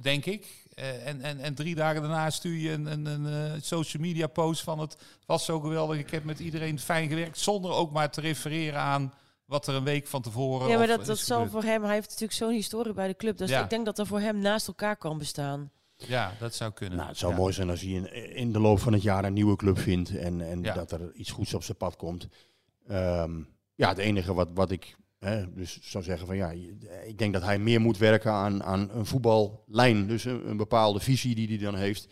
[0.00, 0.61] denk ik.
[0.74, 4.78] En, en, en drie dagen daarna stuur je een, een, een social media post van
[4.78, 5.98] het was zo geweldig.
[5.98, 7.38] Ik heb met iedereen fijn gewerkt.
[7.38, 9.12] Zonder ook maar te refereren aan
[9.44, 10.68] wat er een week van tevoren.
[10.68, 11.82] Ja, maar dat, dat zal voor hem.
[11.82, 13.38] Hij heeft natuurlijk zo'n historie bij de club.
[13.38, 15.70] Dus ik denk dat er voor hem naast elkaar kan bestaan.
[15.96, 16.96] Ja, dat zou kunnen.
[16.96, 19.32] Nou, het zou mooi zijn als hij in, in, de loop van het jaar een
[19.32, 22.28] nieuwe club vindt en, en dat er iets goeds op zijn pad komt.
[22.88, 23.40] Ehm,
[23.74, 26.50] ja, het enige wat, wat ik hè, dus zou zeggen van ja,
[27.06, 30.06] ik denk dat hij meer moet werken aan, aan een voetballijn.
[30.06, 32.08] Dus een, een bepaalde visie die hij dan heeft.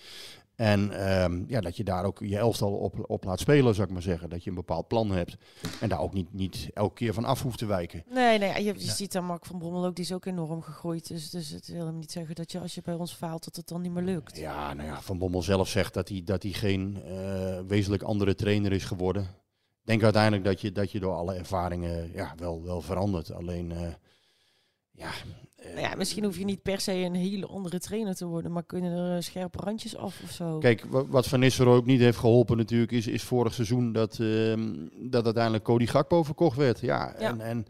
[0.61, 3.92] En ehm, ja, dat je daar ook je elftal op, op laat spelen, zou ik
[3.92, 4.31] maar zeggen.
[4.31, 5.37] Dat je een bepaald plan hebt.
[5.81, 8.05] En daar ook niet, niet elke keer van af hoeft te wijken.
[8.11, 11.09] Nee, nee je, je ziet dan Mark van Bommel ook, die is ook enorm gegroeid.
[11.09, 13.57] Dus, dus het wil hem niet zeggen dat je als je bij ons faalt, dat
[13.57, 14.37] het dan niet meer lukt.
[14.37, 18.35] Ja, nou ja, Van Bommel zelf zegt dat hij, dat hij geen uh, wezenlijk andere
[18.35, 19.27] trainer is geworden.
[19.80, 23.32] Ik denk uiteindelijk dat je, dat je door alle ervaringen ja, wel, wel verandert.
[23.32, 23.88] Alleen, uh,
[24.90, 25.10] ja,
[25.64, 28.64] nou ja, misschien hoef je niet per se een hele andere trainer te worden, maar
[28.64, 30.58] kunnen er eh, scherpe randjes af of zo.
[30.58, 34.54] Kijk, wat Van Nistelrooy ook niet heeft geholpen natuurlijk, is, is vorig seizoen dat, uh,
[35.10, 36.80] dat uiteindelijk Cody Gakpo verkocht werd.
[36.80, 37.66] Ja, En, en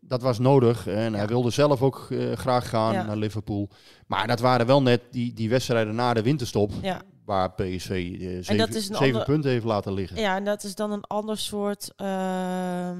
[0.00, 0.86] dat was nodig.
[0.86, 3.68] En hij wilde zelf ook uh, graag gaan naar Liverpool.
[4.06, 6.72] Maar dat waren wel net die, die wedstrijden na de winterstop.
[7.24, 9.24] Waar PSV uh, zeven, zeven ander...
[9.24, 10.20] punten heeft laten liggen.
[10.20, 12.90] Ja, en dat is dan een ander soort, uh,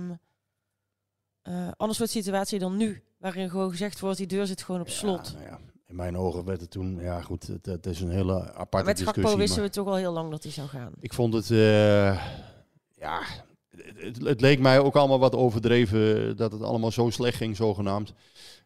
[1.76, 3.02] ander soort situatie dan nu.
[3.18, 5.32] Waarin gewoon gezegd wordt, die deur zit gewoon op slot.
[5.34, 8.52] Nou ja, in mijn ogen werd het toen, ja goed, het, het is een hele
[8.54, 9.22] aparte Met discussie.
[9.22, 10.92] Met wisten we toch al heel lang dat hij zou gaan.
[11.00, 11.58] Ik vond het, uh,
[12.90, 13.22] ja,
[13.96, 18.12] het, het, leek mij ook allemaal wat overdreven dat het allemaal zo slecht ging, zogenaamd.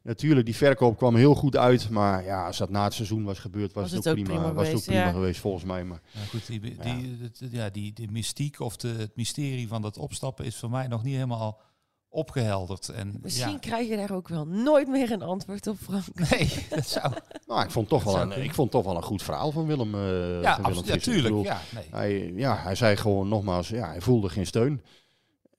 [0.07, 3.39] Natuurlijk, die verkoop kwam heel goed uit, maar ja, als dat na het seizoen was
[3.39, 5.85] gebeurd, was, het, ook prima, was het ook prima geweest volgens mij.
[5.85, 7.49] Maar, ja, goed, die, die, ja.
[7.51, 11.03] ja, die, die mystiek of de, het mysterie van dat opstappen is voor mij nog
[11.03, 11.61] niet helemaal
[12.09, 12.89] opgehelderd.
[12.89, 16.05] En, Misschien krijg je daar ook wel nooit meer een antwoord op, Frank.
[16.31, 17.13] Nee, dat zou...
[17.47, 19.95] nou, ik vond, toch wel een, ik vond toch wel een goed verhaal van Willem.
[19.95, 21.45] Uh, ja, van Willem natuurlijk.
[21.45, 21.85] Ja, nee.
[21.91, 24.83] hij, ja, hij zei gewoon nogmaals, ja, hij voelde geen steun.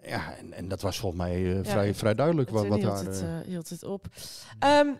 [0.02, 2.98] Ja, en, en dat was volgens mij uh, vrij, vrij duidelijk wat, wat daar...
[2.98, 4.06] Het, uh, hield het op.
[4.66, 5.00] Um,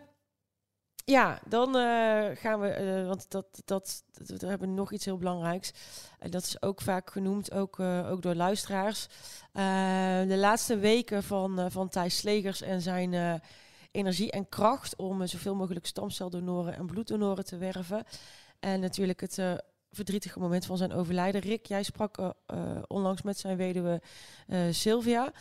[1.04, 5.18] ja, dan uh, gaan we, uh, want dat, dat, dat, we hebben nog iets heel
[5.18, 5.72] belangrijks.
[6.18, 9.08] En dat is ook vaak genoemd, ook, ook door luisteraars.
[9.52, 13.40] de laatste weken van, van Thijs Slegers en zijn
[13.90, 18.04] energie en kracht om zoveel mogelijk stamceldonoren en bloeddonoren te werven.
[18.60, 19.38] En natuurlijk het
[19.92, 21.40] verdrietige moment van zijn overlijden.
[21.40, 22.34] Rick, jij sprak
[22.86, 24.00] onlangs met zijn weduwe
[24.70, 25.32] Sylvia.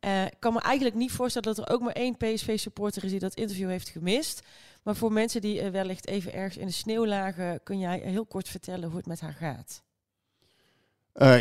[0.00, 3.34] Ik kan me eigenlijk niet voorstellen dat er ook maar één PSV-supporter is die dat
[3.34, 4.42] interview heeft gemist.
[4.82, 8.48] Maar voor mensen die wellicht even ergens in de sneeuw lagen, kun jij heel kort
[8.48, 9.82] vertellen hoe het met haar gaat?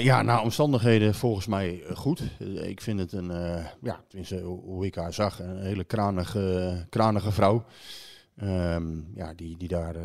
[0.04, 2.22] Ja, naar omstandigheden volgens mij eh, goed.
[2.62, 3.28] ik vind het een,
[3.82, 7.66] ja, tenminste hoe ik haar zag, een hele kranige, kranige vrouw.
[8.44, 9.96] Um, ja, die, die daar,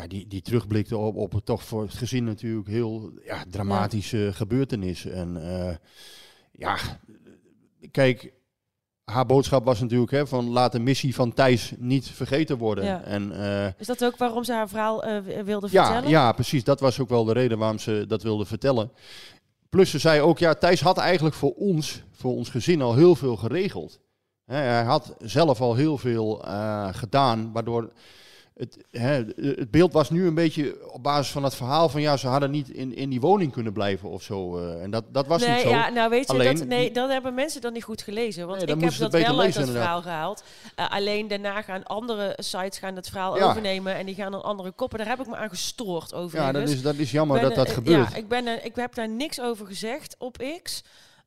[0.00, 4.18] ja, die, die terugblikte op, op het toch voor het gezin natuurlijk heel ja, dramatische
[4.18, 4.32] ja.
[4.32, 5.06] gebeurtenis.
[5.06, 5.38] En
[6.52, 6.76] ja,
[7.90, 8.32] kijk,
[9.10, 13.04] haar boodschap was natuurlijk hè, van laat de missie van Thijs niet vergeten worden.
[13.04, 16.08] En, uh, is dat ook waarom ze haar verhaal uh, wilde ja, vertellen?
[16.08, 16.64] Ja, precies.
[16.64, 18.90] Dat was ook wel de reden waarom ze dat wilde vertellen.
[19.68, 23.14] Plus ze zei ook, ja, Thijs had eigenlijk voor ons, voor ons gezin al heel
[23.14, 24.00] veel geregeld.
[24.44, 27.92] hij had zelf al heel veel uh, gedaan, waardoor
[28.60, 32.16] het, hè, het beeld was nu een beetje op basis van het verhaal van ja,
[32.16, 34.58] ze hadden niet in, in die woning kunnen blijven of zo.
[34.58, 35.68] Uh, en dat, dat was nee, niet zo.
[35.68, 38.46] Ja, nou weet je, alleen, dat, nee, dat hebben mensen dan niet goed gelezen.
[38.46, 40.42] Want nee, ik heb dat wel uit dat verhaal gehaald.
[40.76, 43.48] Uh, alleen daarna gaan andere sites gaan dat verhaal ja.
[43.48, 44.98] overnemen en die gaan dan andere koppen.
[44.98, 46.38] Daar heb ik me aan gestoord over.
[46.38, 48.10] Ja, dat is, dat is jammer dat dat gebeurt.
[48.10, 50.84] Ja, ik, ben, ik heb daar niks over gezegd op X.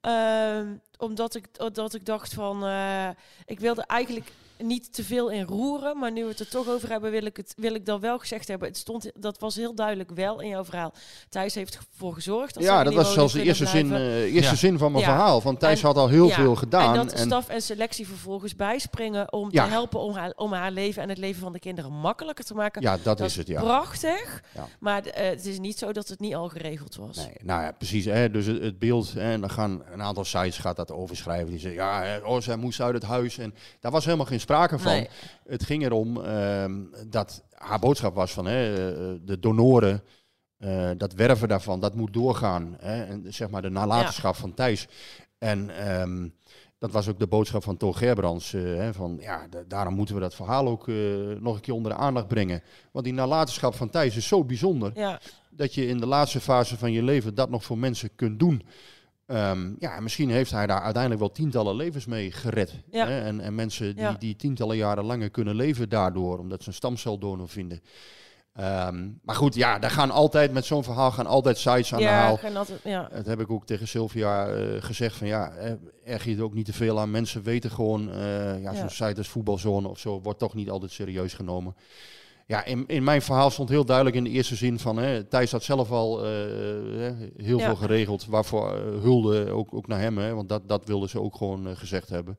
[0.07, 0.59] Uh,
[0.97, 3.07] omdat ik, dat ik dacht van, uh,
[3.45, 4.31] ik wilde eigenlijk
[4.63, 5.97] niet te veel in roeren.
[5.97, 8.19] Maar nu we het er toch over hebben, wil ik, het, wil ik dan wel
[8.19, 8.67] gezegd hebben.
[8.67, 10.93] Het stond, dat was heel duidelijk wel in jouw verhaal.
[11.29, 12.53] Thijs heeft ervoor gezorgd.
[12.53, 14.55] Dat ja, dat was zelfs de eerste, zin, uh, eerste ja.
[14.55, 15.09] zin van mijn ja.
[15.09, 15.41] verhaal.
[15.41, 16.35] Van Thijs en, had al heel ja.
[16.35, 16.95] veel gedaan.
[16.95, 20.71] En dat en staf en selectie vervolgens bijspringen om te helpen om haar, om haar
[20.71, 22.81] leven en het leven van de kinderen makkelijker te maken.
[22.81, 23.61] Ja, dat, dat is het, ja.
[23.61, 24.43] Prachtig.
[24.79, 27.15] Maar uh, het is niet zo dat het niet al geregeld was.
[27.15, 28.05] Nee, nou ja, precies.
[28.05, 31.49] Hè, dus het, het beeld, en dan gaan een aantal sites gaat dat overschrijven.
[31.49, 33.37] Die zeggen, ja, hè, oh, zij moest uit het huis.
[33.37, 34.91] En daar was helemaal geen sprake van.
[34.91, 35.09] Nee.
[35.47, 36.65] Het ging erom uh,
[37.07, 38.73] dat haar boodschap was van hè,
[39.23, 40.03] de donoren,
[40.59, 42.75] uh, dat werven daarvan, dat moet doorgaan.
[42.79, 44.39] Hè, en zeg maar de nalatenschap ja.
[44.39, 44.87] van Thijs.
[45.37, 46.33] En um,
[46.83, 48.53] dat was ook de boodschap van Toon Gerbrands.
[48.53, 50.95] Uh, hè, van, ja, daarom moeten we dat verhaal ook uh,
[51.39, 52.63] nog een keer onder de aandacht brengen.
[52.91, 54.91] Want die nalatenschap van Thijs is zo bijzonder.
[54.95, 55.19] Ja.
[55.49, 58.63] Dat je in de laatste fase van je leven dat nog voor mensen kunt doen.
[59.27, 62.73] Um, ja, misschien heeft hij daar uiteindelijk wel tientallen levens mee gered.
[62.91, 63.21] Hè?
[63.21, 67.49] En, en mensen die, die tientallen jaren langer kunnen leven daardoor, omdat ze een stamceldonor
[67.49, 67.81] vinden.
[68.53, 72.07] Ehm, maar goed, ja, daar gaan altijd met zo'n verhaal gaan altijd sites aan de
[72.07, 72.39] haal.
[72.55, 73.09] Altijd, ja.
[73.13, 75.53] Dat heb ik ook tegen Sylvia uh, gezegd van ja,
[76.03, 77.11] erg je er ook niet te veel aan.
[77.11, 80.91] Mensen weten gewoon, uh, ja, zo'n site als voetbalzone of zo wordt toch niet altijd
[80.91, 81.75] serieus genomen.
[82.45, 84.97] Ja, in, in mijn verhaal stond heel duidelijk in de eerste zin van...
[84.97, 88.71] Hè, Thijs had zelf al uh, heel veel geregeld, waarvoor
[89.01, 90.17] hulde ook, ook naar hem.
[90.17, 92.37] Hè, want dat, dat wilden ze ook gewoon gezegd hebben.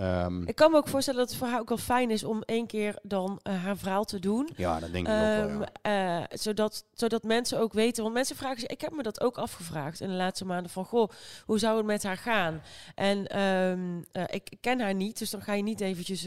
[0.00, 2.42] Um, ik kan me ook voorstellen dat het voor haar ook wel fijn is om
[2.42, 4.48] één keer dan uh, haar verhaal te doen.
[4.56, 6.20] Ja, dat denk ik um, ook wel, ja.
[6.20, 9.38] uh, zodat, zodat mensen ook weten, want mensen vragen zich, ik heb me dat ook
[9.38, 11.10] afgevraagd in de laatste maanden van, goh,
[11.44, 12.62] hoe zou het met haar gaan?
[12.94, 16.26] En um, uh, ik ken haar niet, dus dan ga je niet eventjes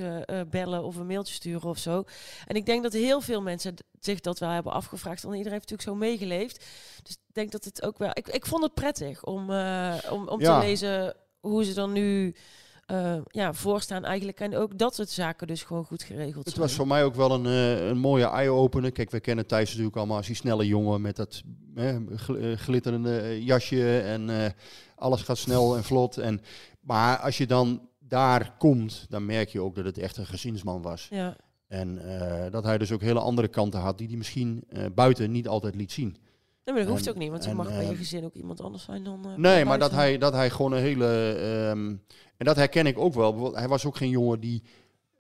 [0.50, 2.04] bellen of een mailtje sturen of zo.
[2.46, 5.70] En ik denk dat heel veel mensen zich dat wel hebben afgevraagd, want iedereen heeft
[5.70, 6.66] natuurlijk zo meegeleefd.
[7.04, 9.52] Dus ik denk dat het ook wel, ik, ik vond het prettig om,
[10.10, 10.60] om, om ja.
[10.60, 12.36] te lezen hoe ze dan nu
[12.92, 14.40] uh, ja, voorstaan eigenlijk.
[14.40, 16.66] En ook dat soort zaken dus gewoon goed geregeld Het zijn.
[16.66, 18.92] was voor mij ook wel een, uh, een mooie eye-opener.
[18.92, 21.42] Kijk, we kennen Thijs natuurlijk allemaal als die snelle jongen met dat
[21.76, 21.96] uh,
[22.56, 24.54] glitterende jasje en
[24.96, 26.18] alles gaat snel en vlot.
[26.18, 26.42] En,
[26.80, 30.82] maar als je dan daar komt, dan merk je ook dat het echt een gezinsman
[30.82, 31.08] was.
[31.10, 31.36] Ja.
[31.68, 32.02] En
[32.52, 34.64] dat hij dus ook hele andere kanten had die hij misschien
[34.96, 36.18] buiten niet altijd liet zien.
[36.70, 38.84] Nee, maar dat hoeft ook niet, want je mag bij je gezin ook iemand anders
[38.84, 39.34] zijn dan.
[39.38, 41.06] nee, maar dat hij, dat hij gewoon een hele.
[41.70, 42.02] Um,
[42.38, 43.56] en dat herken ik ook wel.
[43.56, 44.64] Hij was ook geen jongen die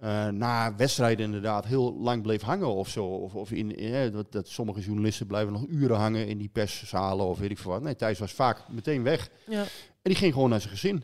[0.04, 3.06] uh, na wedstrijden inderdaad heel lang bleef hangen of zo.
[3.06, 7.26] Of, of in, eh, dat, dat, sommige journalisten blijven nog uren hangen in die perszalen
[7.26, 7.82] of weet ik veel wat.
[7.82, 9.30] Nee, Thijs was vaak meteen weg.
[9.47, 9.62] Ja.
[9.62, 9.68] En
[10.02, 11.04] die ging gewoon naar zijn gezin.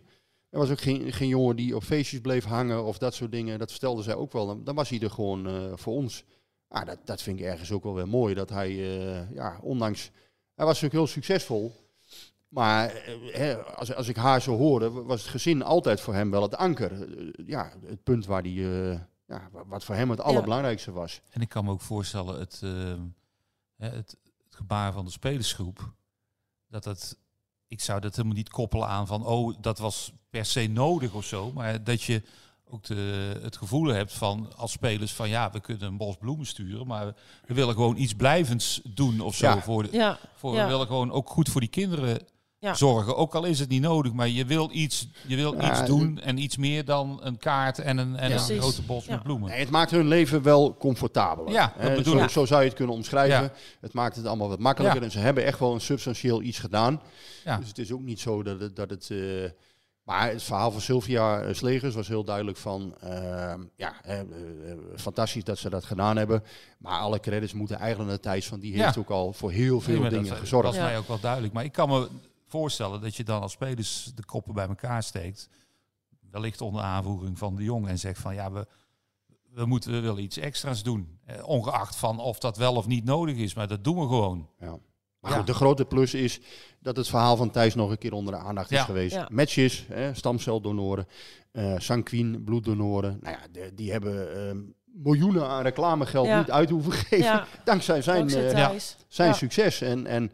[0.49, 3.59] Er was ook geen, geen jongen die op feestjes bleef hangen of dat soort dingen.
[3.59, 4.63] Dat vertelde zij ook wel.
[4.63, 6.23] Dan, was hij er gewoon uh, voor ons.
[6.67, 8.33] Ah, dat, dat vind ik ergens ook wel weer mooi.
[8.33, 10.11] Dat hij, uh, ja, ondanks...
[10.55, 11.83] Hij was natuurlijk heel succesvol.
[12.47, 16.41] Maar eh, als, als ik haar zo hoorde, was het gezin altijd voor hem wel
[16.41, 16.91] het anker.
[16.91, 21.21] Eh, ja, het punt waar die, uh, ja, wat voor hem het allerbelangrijkste was.
[21.29, 22.93] En ik kan me ook voorstellen, het, uh,
[23.75, 24.17] het, het,
[24.49, 25.93] gebaar van de spelersgroep,
[26.67, 27.17] dat het,
[27.67, 31.25] ik zou dat helemaal niet koppelen aan van, oh, dat was per se nodig of
[31.25, 31.51] zo.
[31.51, 32.21] Maar dat je
[32.69, 36.45] ook de, het gevoel hebt van als spelers van ja, we kunnen een bos bloemen
[36.45, 37.13] sturen, maar
[37.45, 39.45] we willen gewoon iets blijvends doen of zo.
[39.45, 39.61] Ja.
[39.61, 40.19] Voor de, ja.
[40.35, 42.19] voor, We willen gewoon ook goed voor die kinderen
[42.73, 43.15] zorgen.
[43.15, 46.37] Ook al is het niet nodig, maar je wil iets, je wil iets doen en
[46.37, 49.49] iets meer dan een kaart en een, en een grote bos met bloemen.
[49.49, 51.51] Nee, het maakt hun leven wel comfortabeler.
[51.51, 52.29] Ja, dat bedoel zo, ik.
[52.29, 53.51] zo zou je het kunnen omschrijven.
[53.81, 57.01] Het maakt het allemaal wat makkelijker en ze hebben echt wel een substantieel iets gedaan.
[57.43, 58.75] Dus het is ook niet zo dat het...
[58.75, 59.49] Dat het uh,
[60.05, 64.19] maar het verhaal van Sylvia eh, Slegers was heel duidelijk van, uh, ja, uh,
[64.95, 66.43] fantastisch dat ze dat gedaan hebben.
[66.77, 70.09] Maar alle credits moeten eigenlijk naar Thijs, van die heeft ook al voor heel veel
[70.09, 70.65] dingen dat, gezorgd.
[70.65, 71.53] Dat was mij ook wel duidelijk.
[71.53, 72.09] Maar ik kan me
[72.47, 75.49] voorstellen dat je dan als spelers de koppen bij elkaar steekt.
[76.31, 78.67] Wellicht onder aanvoering van de jongen en zegt van ja, we,
[79.49, 81.19] we moeten we willen iets extra's doen.
[81.25, 84.49] Eh, ongeacht van of dat wel of niet nodig is, maar dat doen we gewoon.
[84.59, 84.77] Ja.
[85.25, 86.39] Maar goed, de grote plus is
[86.79, 89.15] dat het verhaal van Thijs nog een keer onder de aandacht is geweest.
[89.15, 89.27] Ja.
[89.31, 91.07] Matches, hè, stamceldonoren,
[91.51, 93.19] uh, sanquin, bloeddonoren.
[93.21, 94.61] Nou ja, de, die hebben uh,
[95.03, 97.43] miljoenen aan reclamegeld niet uit hoeven geven.
[97.63, 98.69] Dankzij zijn, uh,
[99.07, 99.81] zijn succes.
[99.81, 100.31] En, en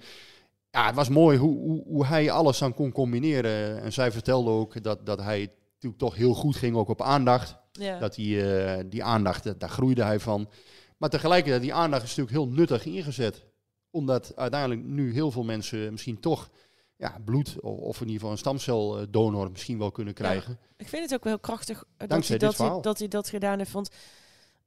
[0.72, 3.82] ja, het was mooi hoe, hoe, hoe, hij alles dan kon combineren.
[3.82, 7.60] En zij vertelde ook dat, dat hij natuurlijk toch heel goed ging ook op aandacht.
[8.00, 10.50] Dat hij, uh, die aandacht, daar groeide hij van.
[10.98, 13.46] Maar tegelijkertijd, die aandacht is natuurlijk heel nuttig ingezet.
[13.92, 16.50] Omdat uiteindelijk nu heel veel mensen misschien toch
[16.96, 20.52] ja, bloed of in ieder geval een stamceldonor misschien wel kunnen krijgen.
[20.52, 23.08] Ja, ik vind het ook wel heel krachtig uh, dat, hij dat, hij, dat hij
[23.08, 23.72] dat gedaan heeft.
[23.72, 23.90] Want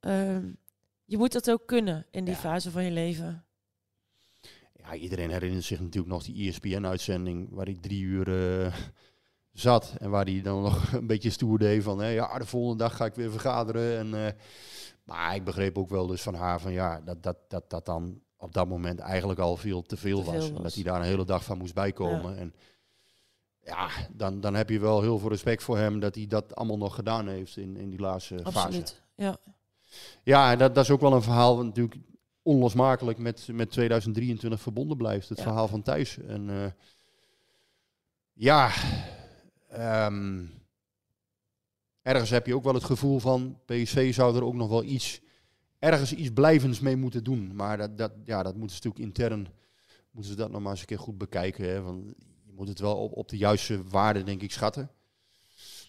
[0.01, 0.39] uh,
[1.05, 2.41] je moet dat ook kunnen in die ja.
[2.41, 3.45] fase van je leven
[4.85, 8.75] ja, iedereen herinnert zich natuurlijk nog die ESPN-uitzending waar ik drie uur uh,
[9.53, 9.95] zat.
[9.99, 12.97] En waar hij dan nog een beetje stoer deed van, hè, ja, de volgende dag
[12.97, 13.99] ga ik weer vergaderen.
[13.99, 14.41] En, uh,
[15.05, 18.20] maar ik begreep ook wel dus van haar van, ja, dat dat, dat, dat dan
[18.45, 20.42] op dat moment eigenlijk al veel te veel, te veel was.
[20.49, 20.57] was.
[20.57, 22.32] En dat hij daar een hele dag van moest bijkomen.
[22.34, 22.38] Ja.
[22.40, 22.55] En
[23.61, 26.78] ja, dan, dan heb je wel heel veel respect voor hem dat hij dat allemaal
[26.78, 28.95] nog gedaan heeft in, in die laatste Absoluut, fase.
[29.14, 29.36] ja.
[30.22, 31.97] Ja, en dat, dat is ook wel een verhaal natuurlijk
[32.42, 35.28] onlosmakelijk met, met 2023 verbonden blijft.
[35.28, 35.45] Het Ja.
[35.45, 36.18] verhaal van Thijs.
[36.18, 36.70] En eh,
[38.32, 38.70] ja,
[39.68, 40.45] ehm,
[42.03, 45.20] ergens heb je ook wel het gevoel van PSV zou er ook nog wel iets,
[45.85, 47.55] ergens iets blijvends mee moeten doen.
[47.55, 49.49] Maar dat, dat, ja, dat moeten ze natuurlijk intern,
[50.11, 51.68] moeten ze dat nog maar eens een keer goed bekijken.
[51.68, 51.82] Hè?
[51.82, 52.05] Want
[52.47, 54.91] je moet het wel op, op de juiste waarde, denk ik, schatten.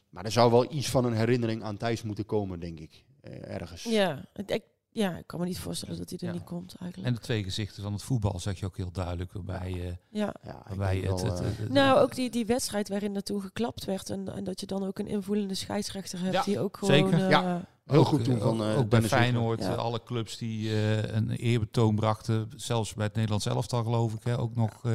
[0.09, 3.05] Maar er zou wel iets van een herinnering aan Thijs moeten komen, denk ik.
[3.21, 3.83] Eh, ergens.
[3.83, 7.09] Ja, ik, ja, ik kan me niet voorstellen dat hij er niet komt eigenlijk.
[7.09, 9.31] En de twee gezichten van het voetbal zeg je ook heel duidelijk.
[9.33, 10.33] Waarbij, uh, ja.
[10.67, 14.09] waarbij het, het, het, Nou, ook die, die wedstrijd waarin naartoe geklapt werd.
[14.09, 17.09] En, en dat je dan ook een invoelende scheidsrechter hebt die ook gewoon...
[17.09, 17.29] Zeker.
[17.29, 17.67] ja.
[17.85, 22.51] Heel goed toen van uh, ook bij Feyenoord, alle clubs die uh, een eerbetoon brachten,
[22.55, 24.83] zelfs bij het Nederlands elftal geloof ik, hè, ook nog.
[24.83, 24.93] Uh,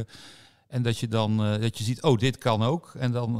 [0.68, 2.92] en dat je dan dat je ziet, oh, dit kan ook.
[2.98, 3.36] En dan,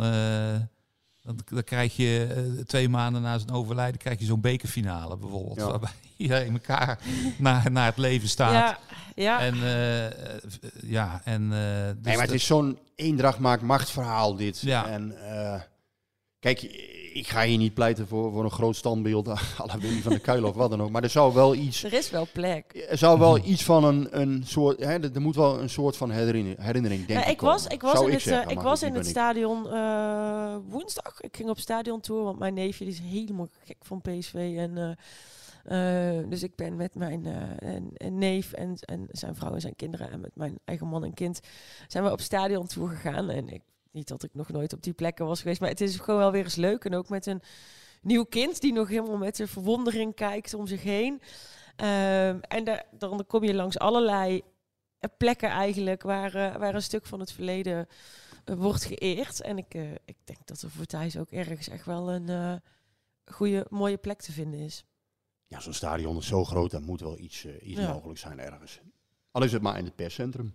[1.23, 5.67] dan, dan, krijg je twee maanden na zijn overlijden krijg je zo'n bekerfinale bijvoorbeeld, ja.
[5.67, 6.99] waarbij iedereen elkaar
[7.39, 8.53] naar, naar het leven staat.
[8.53, 8.79] Ja,
[9.15, 9.41] ja.
[9.41, 9.57] En
[10.83, 11.49] ja, en.
[11.49, 11.59] Dus
[12.03, 14.61] nee, maar het is zo'n eendracht maakt macht verhaal dit.
[14.61, 14.87] Ja.
[14.87, 15.15] En
[16.41, 16.63] kijk
[17.13, 19.29] ik ga hier niet pleiten voor, voor een groot standbeeld
[19.61, 20.91] à la Willy van der Kuil of wat dan ook.
[20.91, 21.85] Maar er zou wel iets...
[21.85, 22.87] Er is wel plek.
[22.89, 24.85] Er zou wel iets van een, een soort...
[24.85, 27.41] Hè, er moet wel een soort van herinnering, herinnering denk ja, ik.
[27.41, 31.21] Was, ik was in het, zeggen, ik was in het stadion uh, woensdag.
[31.21, 34.55] Ik ging op stadion tour, want mijn neefje die is helemaal gek van PSV.
[34.57, 34.77] En...
[34.77, 34.91] Uh,
[35.67, 40.11] uh, dus ik ben met mijn uh, neef en, en zijn vrouw en zijn kinderen
[40.11, 41.41] en met mijn eigen man en kind
[41.89, 43.31] zijn we op stadion tour gegaan.
[43.31, 43.63] En ik
[43.93, 46.33] niet dat ik nog nooit op die plekken was geweest, maar het is gewoon wel
[46.33, 46.85] weer eens leuk.
[46.85, 47.43] En ook met een
[48.03, 51.21] nieuw kind die nog helemaal met zijn verwondering kijkt om zich heen.
[51.77, 54.43] Ehm, en daar, dan kom je langs allerlei
[55.17, 57.87] plekken eigenlijk waar, uh, waar een stuk van het verleden
[58.45, 59.41] uh, wordt geëerd.
[59.41, 62.61] En ik, uh, ik denk dat er voor Thijs ook ergens echt wel een
[63.25, 64.85] goede, mooie plek te vinden is.
[65.47, 68.81] Ja, zo'n stadion is zo groot, er moet wel iets, iets mogelijk zijn ergens.
[69.31, 70.55] Al is het maar in het perscentrum.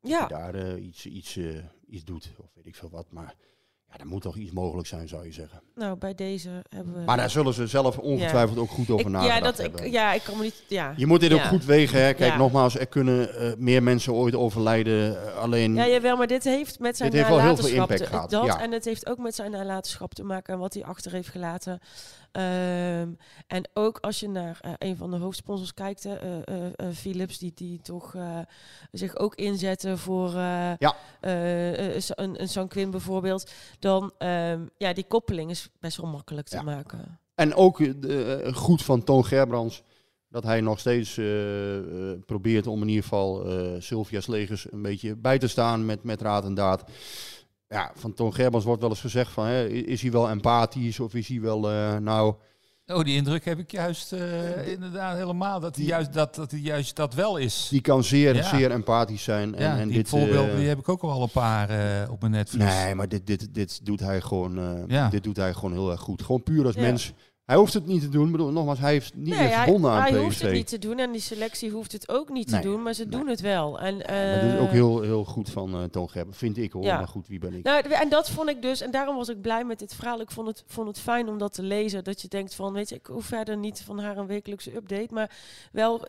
[0.00, 0.26] Ja.
[0.26, 1.38] daar iets, iets,
[1.86, 3.06] iets doet, of weet ik veel wat.
[3.10, 3.34] Maar
[3.90, 5.60] ja, er moet toch iets mogelijk zijn, zou je zeggen.
[5.74, 7.00] Nou, bij deze hebben we...
[7.00, 9.80] Maar daar zullen ze zelf ongetwijfeld ook goed over nagedacht ja, dat.
[9.80, 10.62] Ik, ja, ik kan me niet...
[10.66, 10.92] Ja.
[10.96, 12.04] Je moet dit ook goed wegen.
[12.04, 12.14] Hè.
[12.14, 15.12] Kijk, nogmaals, er kunnen uh, meer mensen ooit overlijden.
[15.12, 15.74] Uh, alleen...
[15.74, 18.30] Ja, jawel, maar dit heeft met zijn dit heeft wel heel veel impact gehad.
[18.30, 21.28] Dat, En het heeft ook met zijn nalatenschap te maken en wat hij achter heeft
[21.28, 21.80] gelaten.
[22.38, 23.16] Um,
[23.46, 27.52] en ook als je naar uh, een van de hoofdsponsors kijkt, uh, uh, Philips, die,
[27.54, 28.14] die toch
[28.92, 30.96] zich ook inzetten voor ja.
[31.20, 36.62] een, een Sanquin bijvoorbeeld, dan um, ja, die koppeling is best wel makkelijk te ja.
[36.62, 37.18] maken.
[37.34, 37.80] En ook
[38.52, 39.82] goed van Toon Gerbrands
[40.28, 41.14] dat hij nog steeds
[42.26, 43.44] probeert om in ieder geval
[43.78, 46.84] Sylvia's legers een beetje bij te staan met, met raad en daad
[47.68, 51.14] ja, van Toon Gerbrands wordt wel eens gezegd van, hè, is hij wel empathisch of
[51.14, 52.34] is hij wel, uh, nou...
[52.86, 56.60] Oh, die indruk heb ik juist uh, inderdaad helemaal, dat hij juist dat, dat, hij
[56.60, 57.68] juist dat wel is.
[57.70, 59.54] Die kan zeer, zeer empathisch zijn.
[59.54, 62.10] En, ja, en die dit, voorbeelden uh, die heb ik ook al een paar uh,
[62.10, 62.64] op mijn netvlies.
[62.64, 65.08] Nee, maar dit, dit, dit, doet hij gewoon, ja.
[65.08, 66.22] dit doet hij gewoon heel erg goed.
[66.22, 67.12] Gewoon puur als mens
[67.48, 68.26] hij hoeft het niet te doen.
[68.26, 70.14] Ik bedoel, nogmaals, hij heeft niet meer verbonden aan hij PSV.
[70.14, 72.82] Hij hoeft het niet te doen en die selectie hoeft het ook niet te doen,
[72.82, 73.80] maar ze doen het wel.
[73.80, 76.82] En, uh, dat is ook heel, heel goed van uh, Toon Gerben, vind ik hoor.
[76.82, 76.96] Ja.
[76.96, 77.64] Maar goed, wie ben ik?
[77.64, 80.20] Nou, en dat vond ik dus, en daarom was ik blij met dit verhaal.
[80.20, 82.04] Ik vond het, vond het fijn om dat te lezen.
[82.04, 85.14] Dat je denkt van, weet je, ik hoef verder niet van haar een wekelijkse update.
[85.14, 85.30] Maar
[85.72, 86.06] wel,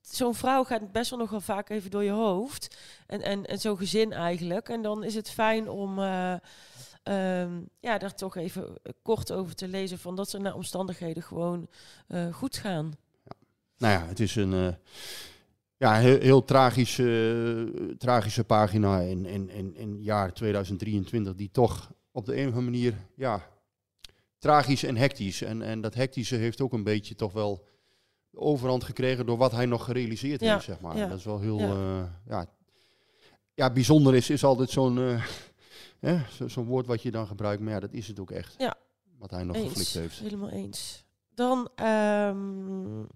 [0.00, 2.76] zo'n vrouw gaat best wel nog wel vaak even door je hoofd.
[3.06, 4.68] En, en, en zo'n gezin eigenlijk.
[4.68, 5.98] En dan is het fijn om...
[5.98, 6.34] Uh,
[7.08, 11.68] um, ja, daar toch even kort over te lezen van dat ze naar omstandigheden gewoon
[12.08, 12.92] uh, goed gaan.
[13.24, 13.32] Ja.
[13.76, 14.68] Nou ja, het is een uh,
[15.76, 21.92] ja, heel, heel tragische, uh, tragische pagina in, in, in, in jaar 2023 die toch
[22.12, 23.48] op de een of andere manier ja,
[24.38, 25.42] tragisch en hectisch.
[25.42, 27.66] En, en dat hectische heeft ook een beetje toch wel
[28.30, 30.52] de overhand gekregen door wat hij nog gerealiseerd ja.
[30.52, 30.96] heeft, zeg maar.
[30.96, 31.06] Ja.
[31.06, 32.20] Dat is wel heel, ja.
[32.28, 32.46] ja.
[33.54, 35.20] ja, bijzonder is, is altijd zo'n
[36.00, 38.54] Zo'n zo woord wat je dan gebruikt, maar ja, dat is het ook echt.
[38.58, 38.74] Ja.
[39.18, 40.18] Wat hij nog eens, geflikt heeft.
[40.18, 41.04] Helemaal eens.
[41.34, 43.06] Dan um,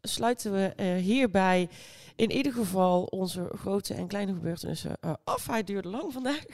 [0.00, 1.68] sluiten we uh, hierbij
[2.16, 5.46] in ieder geval onze grote en kleine gebeurtenissen uh, af.
[5.46, 6.44] Hij duurde lang vandaag.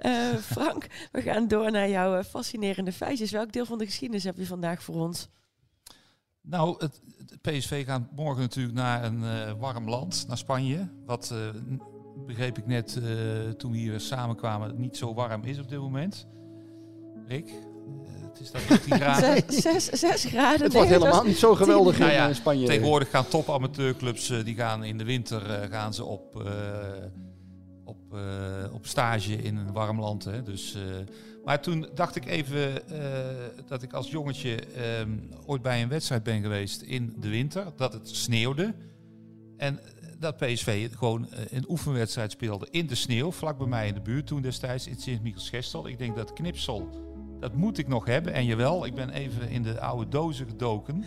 [0.00, 3.30] Uh, Frank, we gaan door naar jouw fascinerende feitjes.
[3.30, 5.28] Welk deel van de geschiedenis heb je vandaag voor ons?
[6.40, 10.88] Nou, het, het PSV gaat morgen natuurlijk naar een warm land, naar Spanje.
[11.06, 11.34] Wat
[12.26, 16.26] begreep ik net uh, toen we hier samenkwamen, niet zo warm is op dit moment.
[17.26, 17.48] Rick?
[17.48, 17.54] Uh,
[18.28, 19.42] het is dat 13 graden.
[19.92, 20.62] 6 graden.
[20.62, 22.66] Het wordt helemaal niet zo geweldig in nou ja, Spanje.
[22.66, 25.40] Tegenwoordig gaan top amateurclubs, uh, die gaan in de winter
[25.70, 26.42] gaan ze op,
[27.84, 28.16] op,
[28.72, 30.24] op stage in een warm land.
[30.24, 30.42] Hè.
[30.42, 30.76] Dus,
[31.44, 32.82] maar toen dacht ik even
[33.66, 34.58] dat ik als jongetje
[35.00, 37.66] um, ooit bij een wedstrijd ben geweest in de winter.
[37.76, 38.74] Dat het sneeuwde.
[39.56, 39.80] En
[40.18, 44.00] dat PSV gewoon eh, een oefenwedstrijd speelde in de sneeuw, vlak bij mij in de
[44.00, 45.88] buurt toen destijds in Sint-Michels-Gestel.
[45.88, 46.88] Ik denk dat knipsel,
[47.40, 48.32] dat moet ik nog hebben.
[48.32, 51.04] En jawel, ik ben even in de oude dozen gedoken.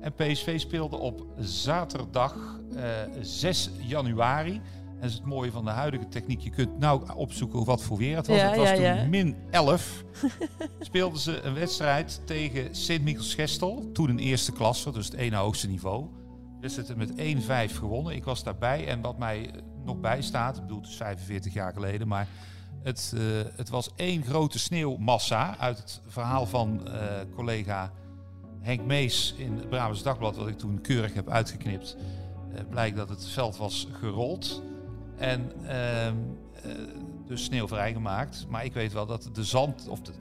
[0.00, 5.64] En PSV speelde op zaterdag uh, eh, 6 januari En dat is het mooie van
[5.64, 6.40] de huidige techniek.
[6.40, 8.40] Je kunt nou opzoeken wat voor weer het was.
[8.40, 10.04] het was toen min 11.
[10.80, 13.90] Speelden ze een wedstrijd tegen Sint-Michels-Gestel.
[13.92, 16.06] Toen een eerste klasse, dus het ene hoogste niveau.
[16.60, 17.12] Dus het met
[17.70, 18.14] 1-5 gewonnen.
[18.14, 18.86] Ik was daarbij.
[18.86, 19.50] En wat mij
[19.84, 22.28] nog bijstaat, ik bedoel het is 45 jaar geleden, maar
[22.82, 23.22] het, uh,
[23.56, 26.94] het was één grote sneeuwmassa uit het verhaal van uh,
[27.34, 27.92] collega
[28.60, 31.96] Henk Mees in het Brabants Dagblad, wat ik toen keurig heb uitgeknipt.
[32.70, 34.62] Blijkt dat het veld was gerold
[35.16, 36.14] en ehm,
[37.26, 38.46] dus sneeuw vrijgemaakt.
[38.48, 40.12] Maar ik weet wel dat de zand, of de,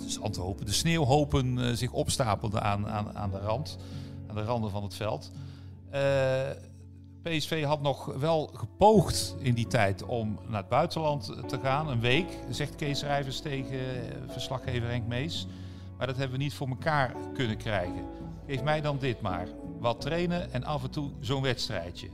[0.65, 3.77] de sneeuwhopen zich opstapelden aan, aan, aan de rand,
[4.27, 5.31] aan de randen van het veld.
[7.29, 11.87] PSV had nog wel gepoogd in die tijd om naar het buitenland te gaan.
[11.87, 15.47] Een week, zegt Kees Rijvers tegen eh, verslaggever Henk Mees.
[15.97, 18.05] Maar dat hebben we niet voor elkaar kunnen krijgen.
[18.47, 19.47] Geef mij dan dit maar.
[19.79, 22.09] Wat trainen en af en toe zo'n wedstrijdje.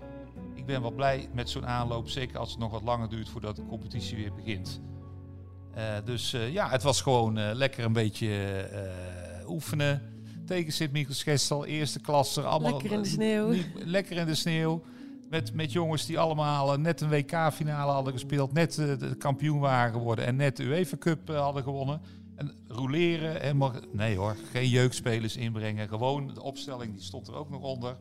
[0.54, 3.56] Ik ben wel blij met zo'n aanloop, zeker als het nog wat langer duurt voordat
[3.56, 4.82] de competitie weer begint.
[5.78, 8.70] Uh, dus ja, het was gewoon lekker een beetje
[9.48, 10.11] oefenen
[10.52, 12.42] tegen Sint-Michels-Gestel, eerste klasse.
[12.42, 13.54] Allemaal, lekker in de sneeuw.
[13.74, 14.84] lekker in de sneeuw.
[15.30, 19.94] Met, met jongens die allemaal net een WK-finale hadden gespeeld, net uh, de kampioen waren
[19.94, 22.02] geworden en net de UEFA Cup uh, hadden gewonnen.
[22.36, 25.88] En roleren, helemaal, nee hoor, geen jeugdspelers inbrengen.
[25.88, 27.98] Gewoon de opstelling, die stond er ook nog onder.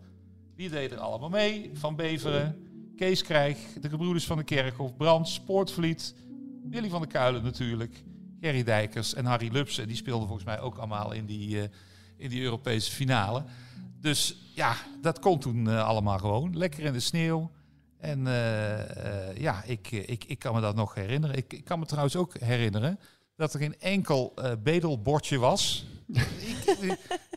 [0.57, 1.71] Wie deed er allemaal mee?
[1.75, 2.57] Van Beveren,
[2.97, 6.15] Kees Krijg, de gebroeders van de Kerkhof, Brand, Sportvliet,
[6.71, 8.05] Willy van der Kuilen natuurlijk,
[8.41, 9.87] Gerry Dijkers en Harry Lupsen.
[9.87, 11.63] Die speelden volgens mij ook allemaal in die, uh,
[12.21, 13.45] in die Europese finale.
[14.01, 16.57] Dus ja, dat kon toen uh, allemaal gewoon.
[16.57, 17.51] Lekker in de sneeuw.
[17.99, 21.37] En uh, uh, ja, ik, ik, ik kan me dat nog herinneren.
[21.37, 22.99] Ik, ik, kan me trouwens ook herinneren
[23.37, 25.87] dat er geen enkel bedelbordje was.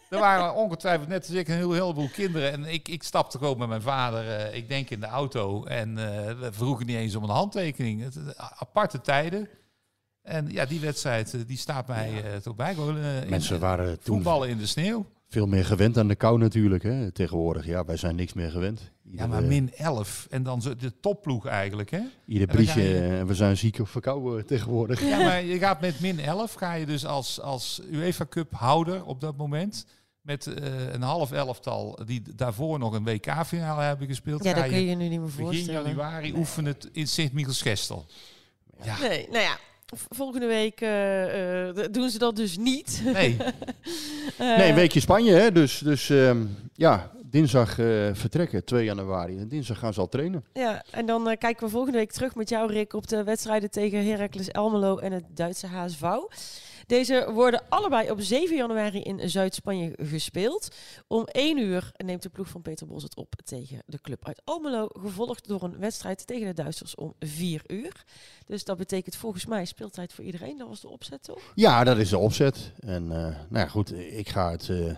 [0.09, 2.51] er waren ongetwijfeld net als ik een heel, heleboel kinderen.
[2.51, 5.63] En ik, ik stapte gewoon met mijn vader, ik denk in de auto.
[5.63, 5.95] En
[6.39, 8.01] we vroegen niet eens om een handtekening.
[8.01, 9.49] Het, aparte tijden.
[10.23, 12.39] En ja, die wedstrijd die staat mij ja.
[12.39, 12.75] toch bij.
[13.29, 14.15] Mensen waren toen...
[14.15, 16.83] Voetballen in de sneeuw veel meer gewend aan de kou natuurlijk.
[16.83, 17.11] Hè.
[17.11, 18.91] Tegenwoordig, ja, wij zijn niks meer gewend.
[19.03, 21.99] Ieder, ja, maar min 11 en dan de topploeg eigenlijk, hè?
[22.25, 25.01] Ieder briesje en we zijn ziek of verkouden tegenwoordig.
[25.01, 29.05] Ja, maar je gaat met min 11, ga je dus als, als UEFA Cup houder
[29.05, 29.85] op dat moment
[30.21, 34.43] met uh, een half elftal die daarvoor nog een WK-finale hebben gespeeld.
[34.43, 35.83] Ja, dat kun je je nu niet meer voorstellen.
[35.83, 38.05] Begin januari oefenen het in Sint-Michels-Gestel.
[38.83, 38.99] Ja.
[38.99, 39.57] Nee, nou ja,
[40.09, 43.01] Volgende week uh, uh, doen ze dat dus niet.
[43.13, 43.37] Nee.
[43.39, 43.47] uh,
[44.57, 45.33] nee, een weekje Spanje.
[45.33, 45.51] Hè?
[45.51, 47.73] Dus, dus um, ja, dinsdag
[48.13, 49.37] vertrekken, 2 januari.
[49.37, 50.43] En dinsdag gaan ze al trainen.
[50.53, 54.05] Ja, en dan kijken we volgende week terug met jou, Rick, op de wedstrijden tegen
[54.05, 56.01] Heracles Elmelo en het Duitse HSV.
[56.87, 60.67] Deze worden allebei op 7 januari in Zuid-Spanje gespeeld.
[61.07, 64.41] Om 1 uur neemt de ploeg van Peter Bos het op tegen de club uit
[64.43, 64.87] Almelo.
[64.99, 68.03] Gevolgd door een wedstrijd tegen de Duitsers om 4 uur.
[68.45, 70.57] Dus dat betekent volgens mij speeltijd voor iedereen.
[70.57, 71.51] Dat was de opzet, toch?
[71.55, 72.71] Ja, dat is de opzet.
[72.79, 74.67] En uh, nou ja, goed, ik ga het...
[74.67, 74.95] Uh,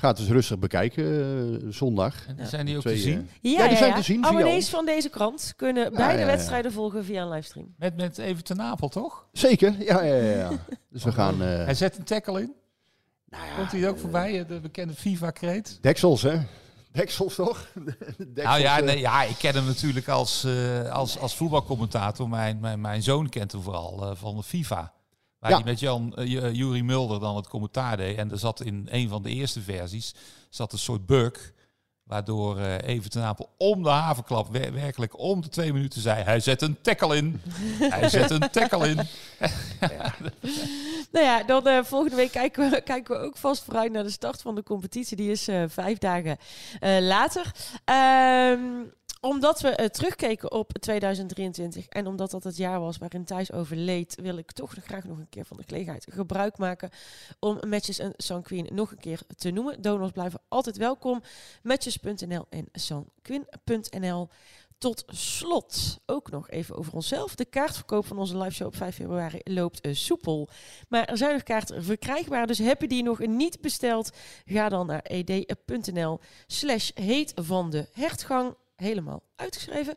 [0.00, 2.26] Ga het eens rustig bekijken uh, zondag.
[2.36, 3.30] En zijn die ook Twee, te zien?
[3.40, 4.24] Ja, ja, die zijn te zien.
[4.24, 7.74] Abonnees van deze krant kunnen beide wedstrijden volgen via een livestream.
[7.76, 9.28] Met, met even ten Napel, toch?
[9.32, 10.50] Zeker, ja, ja, ja.
[10.90, 11.42] dus we gaan...
[11.42, 11.64] Uh...
[11.64, 12.52] Hij zet een tackle in.
[13.28, 15.78] Nou ja, Komt hij ook voorbij, de bekende FIFA-kreet?
[15.80, 16.38] Deksels, hè?
[16.92, 17.66] Deksels toch?
[17.74, 22.28] Deksels, nou ja, nee, ja, ik ken hem natuurlijk als, uh, als, als voetbalcommentator.
[22.28, 24.92] Mijn, mijn, mijn zoon kent hem vooral uh, van de FIFA.
[25.38, 25.58] Waar ja.
[25.58, 28.16] met Jan uh, Jurie Mulder dan het commentaar deed.
[28.16, 30.14] En er zat in een van de eerste versies
[30.50, 31.52] zat een soort bug.
[32.04, 36.22] Waardoor uh, Even ten Apel om de havenklap wer werkelijk om de twee minuten zei...
[36.22, 37.40] hij zet een tackle in.
[37.94, 38.98] hij zet een tackle in.
[39.80, 40.14] ja.
[41.12, 44.10] nou ja, dan uh, volgende week kijken we, kijken we ook vast vooruit naar de
[44.10, 45.16] start van de competitie.
[45.16, 46.38] Die is uh, vijf dagen
[47.00, 47.52] later.
[49.20, 54.18] Omdat we uh, terugkeken op 2023 en omdat dat het jaar was waarin Thijs overleed,
[54.22, 56.90] wil ik toch graag nog een keer van de gelegenheid gebruik maken
[57.40, 59.82] om Matches en Sanquin nog een keer te noemen.
[59.82, 61.22] Donors blijven altijd welkom.
[61.62, 64.28] Matches.nl en sanquin.nl.
[64.78, 67.34] Tot slot ook nog even over onszelf.
[67.34, 70.48] De kaartverkoop van onze live show op 5 februari loopt uh, soepel.
[70.88, 72.46] Maar er zijn nog kaarten verkrijgbaar.
[72.46, 74.10] Dus heb je die nog niet besteld?
[74.44, 76.90] Ga dan naar ed.nl slash
[77.34, 79.94] van de hertgang helemaal uitgeschreven.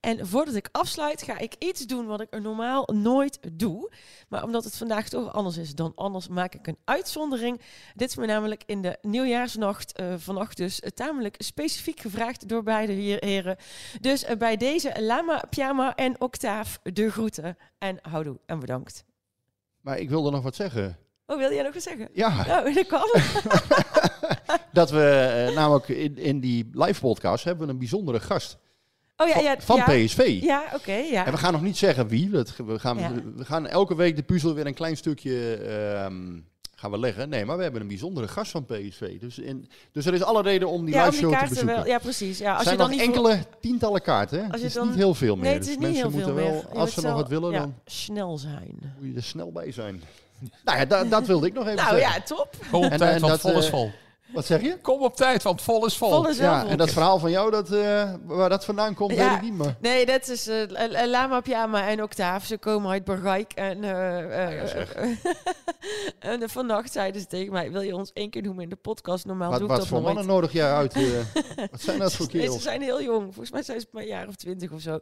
[0.00, 3.92] En voordat ik afsluit, ga ik iets doen wat ik er normaal nooit doe.
[4.28, 7.60] Maar omdat het vandaag toch anders is dan anders, maak ik een uitzondering.
[7.94, 12.62] Dit is me namelijk in de nieuwjaarsnacht uh, vannacht dus uh, tamelijk specifiek gevraagd door
[12.62, 13.56] beide heren.
[14.00, 17.56] Dus uh, bij deze Lama, Pyama en Octaaf de groeten.
[17.78, 19.04] En houdoe en bedankt.
[19.80, 21.01] Maar ik wilde nog wat zeggen.
[21.26, 22.08] Oh, wil jij nog wat zeggen?
[22.12, 22.28] Ja.
[22.48, 23.08] Oh, dat kan.
[24.72, 28.58] dat we uh, namelijk in, in die live podcast hebben we een bijzondere gast.
[29.16, 30.38] Oh ja, ja, van, PSV.
[30.42, 30.92] Ja, oké.
[30.92, 31.26] ja.
[31.26, 32.30] En we gaan nog niet zeggen wie.
[32.30, 32.96] we, gaan,
[33.36, 36.38] we gaan elke week de puzzel weer een klein stukje ehm,
[36.82, 37.28] gaan we leggen.
[37.28, 39.20] Nee, maar we hebben een bijzondere gast van PSV.
[39.20, 41.76] Dus, in, dus er is alle reden om die live show te bezoeken.
[41.76, 42.38] Wel, ja, precies.
[42.38, 44.38] Ja, als zijn je dan nog enkele tientallen kaarten.
[44.38, 44.50] Hè?
[44.50, 45.44] Als je het is niet heel veel meer.
[45.44, 47.74] Nee, het is dus niet mensen heel moeten wel, als ze nog wat willen, dan
[47.84, 48.94] snel zijn.
[48.98, 50.02] Moet je er snel bij zijn.
[50.64, 52.08] Nou ja, dat, dat wilde ik nog even nou, zeggen.
[52.08, 52.56] Nou ja, top.
[52.60, 53.90] Gewoon tijd, en, want vol is vol.
[54.32, 54.78] Wat zeg je?
[54.82, 56.10] Kom op tijd, want vol is vol.
[56.10, 59.30] vol is ja, en dat verhaal van jou, dat, uh, waar dat vandaan komt, weet
[59.30, 59.76] ik niet meer.
[59.80, 62.46] Nee, dat is uh, Lama Pyama en Octave.
[62.46, 63.52] Ze komen uit Bergijk.
[63.52, 64.62] En, uh,
[66.32, 69.26] en vannacht zeiden ze tegen mij, wil je ons één keer noemen in de podcast?
[69.26, 70.94] Normaal wat, doe ik wat voor mannen nodig jij uit?
[71.70, 72.56] wat zijn dat voor kerels?
[72.56, 73.24] ze zijn heel jong.
[73.24, 74.98] Volgens mij zijn ze maar een jaar of twintig of zo.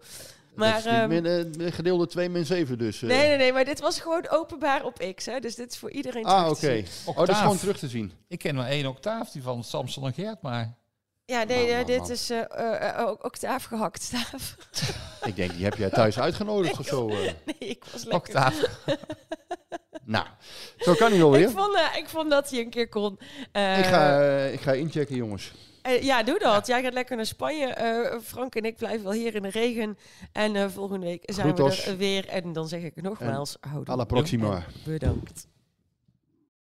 [0.55, 3.01] Maar, um, min, gedeelde 2 min 7 dus.
[3.01, 5.27] Nee, nee, nee, maar dit was gewoon openbaar op X.
[5.27, 6.83] Hè, dus dit is voor iedereen ah, oké.
[7.05, 8.13] Oh, dat is gewoon terug te zien.
[8.29, 10.79] Ik ken maar één octaaf, die van Samson en Gert, maar...
[11.25, 14.57] Ja, nee, dit is uh, uh, octaaf gehakt staaf.
[15.25, 17.07] ik denk, die heb jij thuis uitgenodigd of zo?
[17.49, 18.15] nee, ik was lekker.
[18.15, 18.61] Octaaf.
[20.03, 20.27] nou,
[20.79, 21.49] zo kan hij wel weer.
[21.49, 23.19] Ik vond, ik vond dat hij een keer kon.
[23.53, 25.53] ik, ga, ik ga inchecken, jongens.
[25.87, 26.67] Uh, ja, doe dat.
[26.67, 27.77] Jij gaat lekker naar Spanje.
[27.81, 29.99] Uh, Frank en ik blijven wel hier in de regen.
[30.33, 32.29] En uh, volgende week zijn we er weer.
[32.29, 33.95] En dan zeg ik nogmaals, houden.
[33.95, 34.65] Alla proxima.
[34.85, 35.47] Bedankt.